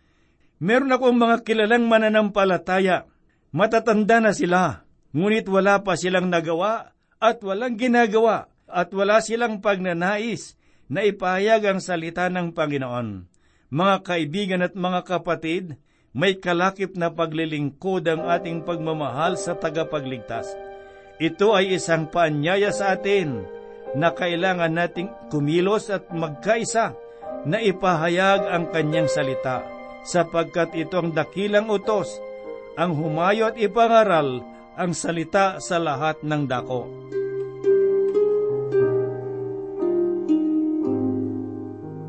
Meron 0.62 0.95
akong 0.95 1.18
mga 1.18 1.42
kilalang 1.42 1.90
mananampalataya, 1.90 3.11
matatanda 3.51 4.23
na 4.23 4.31
sila, 4.31 4.87
ngunit 5.11 5.51
wala 5.51 5.83
pa 5.83 5.99
silang 5.99 6.31
nagawa 6.31 6.95
at 7.18 7.42
walang 7.42 7.75
ginagawa 7.75 8.47
at 8.71 8.95
wala 8.95 9.18
silang 9.18 9.59
pagnanais 9.59 10.55
na 10.87 11.03
ipahayag 11.03 11.66
ang 11.66 11.81
salita 11.83 12.31
ng 12.31 12.55
Panginoon. 12.55 13.32
Mga 13.72 13.96
kaibigan 14.04 14.61
at 14.61 14.76
mga 14.76 15.00
kapatid, 15.08 15.80
may 16.12 16.37
kalakip 16.37 16.92
na 16.92 17.08
paglilingkod 17.08 18.04
ang 18.04 18.28
ating 18.28 18.68
pagmamahal 18.68 19.40
sa 19.40 19.56
tagapagligtas. 19.56 20.52
Ito 21.16 21.56
ay 21.56 21.80
isang 21.80 22.12
paanyaya 22.12 22.68
sa 22.68 22.92
atin 22.92 23.48
na 23.96 24.12
kailangan 24.12 24.76
nating 24.76 25.08
kumilos 25.32 25.88
at 25.88 26.12
magkaisa 26.12 26.92
na 27.48 27.64
ipahayag 27.64 28.44
ang 28.44 28.68
kanyang 28.68 29.08
salita, 29.08 29.64
sapagkat 30.04 30.76
ito 30.76 31.00
ang 31.00 31.16
dakilang 31.16 31.72
utos, 31.72 32.20
ang 32.76 32.92
humayo 32.92 33.48
at 33.48 33.56
ipangaral 33.56 34.44
ang 34.76 34.92
salita 34.92 35.64
sa 35.64 35.80
lahat 35.80 36.20
ng 36.20 36.44
dako. 36.44 37.12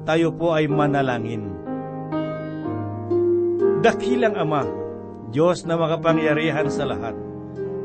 Tayo 0.04 0.36
po 0.36 0.52
ay 0.52 0.68
manalangin. 0.68 1.48
Dakilang 3.80 4.36
Ama, 4.36 4.64
Diyos 5.32 5.64
na 5.64 5.80
makapangyarihan 5.80 6.68
sa 6.68 6.84
lahat. 6.84 7.16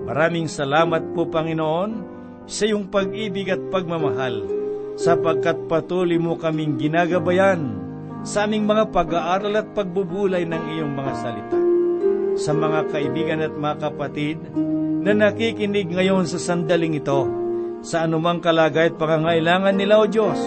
Maraming 0.06 0.50
salamat 0.50 1.14
po 1.14 1.30
Panginoon 1.30 1.90
sa 2.50 2.66
iyong 2.66 2.90
pag-ibig 2.90 3.50
at 3.54 3.62
pagmamahal 3.70 4.46
sapagkat 4.98 5.70
patuloy 5.70 6.18
mo 6.18 6.34
kaming 6.34 6.74
ginagabayan 6.74 7.78
sa 8.26 8.50
aming 8.50 8.66
mga 8.66 8.90
pag-aaral 8.90 9.54
at 9.62 9.70
pagbubulay 9.78 10.42
ng 10.42 10.62
iyong 10.74 10.92
mga 10.98 11.12
salita. 11.22 11.58
Sa 12.34 12.50
mga 12.50 12.90
kaibigan 12.90 13.46
at 13.46 13.54
mga 13.54 13.76
kapatid 13.78 14.42
na 15.06 15.14
nakikinig 15.14 15.86
ngayon 15.86 16.26
sa 16.26 16.42
sandaling 16.42 16.98
ito, 16.98 17.30
sa 17.82 18.04
anumang 18.04 18.42
kalagay 18.42 18.90
at 18.90 18.98
pangangailangan 18.98 19.74
nila 19.74 20.02
o 20.02 20.04
Diyos, 20.06 20.38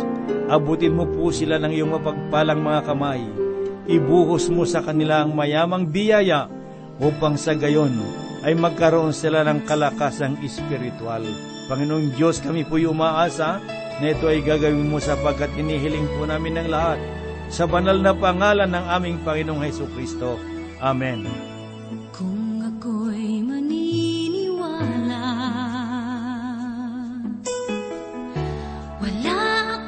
abutin 0.51 0.95
mo 0.95 1.07
po 1.07 1.31
sila 1.31 1.57
ng 1.59 1.71
iyong 1.71 1.95
mapagpalang 1.99 2.59
mga 2.59 2.81
kamay. 2.85 3.21
Ibuhos 3.87 4.51
mo 4.51 4.67
sa 4.67 4.83
kanila 4.83 5.23
ang 5.23 5.33
mayamang 5.33 5.89
biyaya 5.89 6.47
upang 7.01 7.39
sa 7.39 7.57
gayon 7.57 7.95
ay 8.41 8.53
magkaroon 8.57 9.13
sila 9.13 9.41
ng 9.47 9.65
kalakasang 9.65 10.37
espiritual. 10.45 11.21
Panginoong 11.69 12.13
Diyos, 12.17 12.41
kami 12.43 12.67
po 12.67 12.77
umaasa 12.77 13.61
na 14.01 14.05
ito 14.11 14.25
ay 14.27 14.41
gagawin 14.41 14.89
mo 14.89 14.97
sapagkat 14.97 15.53
inihiling 15.55 16.09
po 16.17 16.25
namin 16.25 16.57
ng 16.57 16.67
lahat 16.69 16.99
sa 17.51 17.67
banal 17.69 17.99
na 17.99 18.15
pangalan 18.15 18.69
ng 18.71 18.85
aming 18.97 19.17
Panginoong 19.21 19.63
Heso 19.65 19.85
Kristo. 19.93 20.41
Amen. 20.81 21.50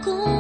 cool. 0.04 0.33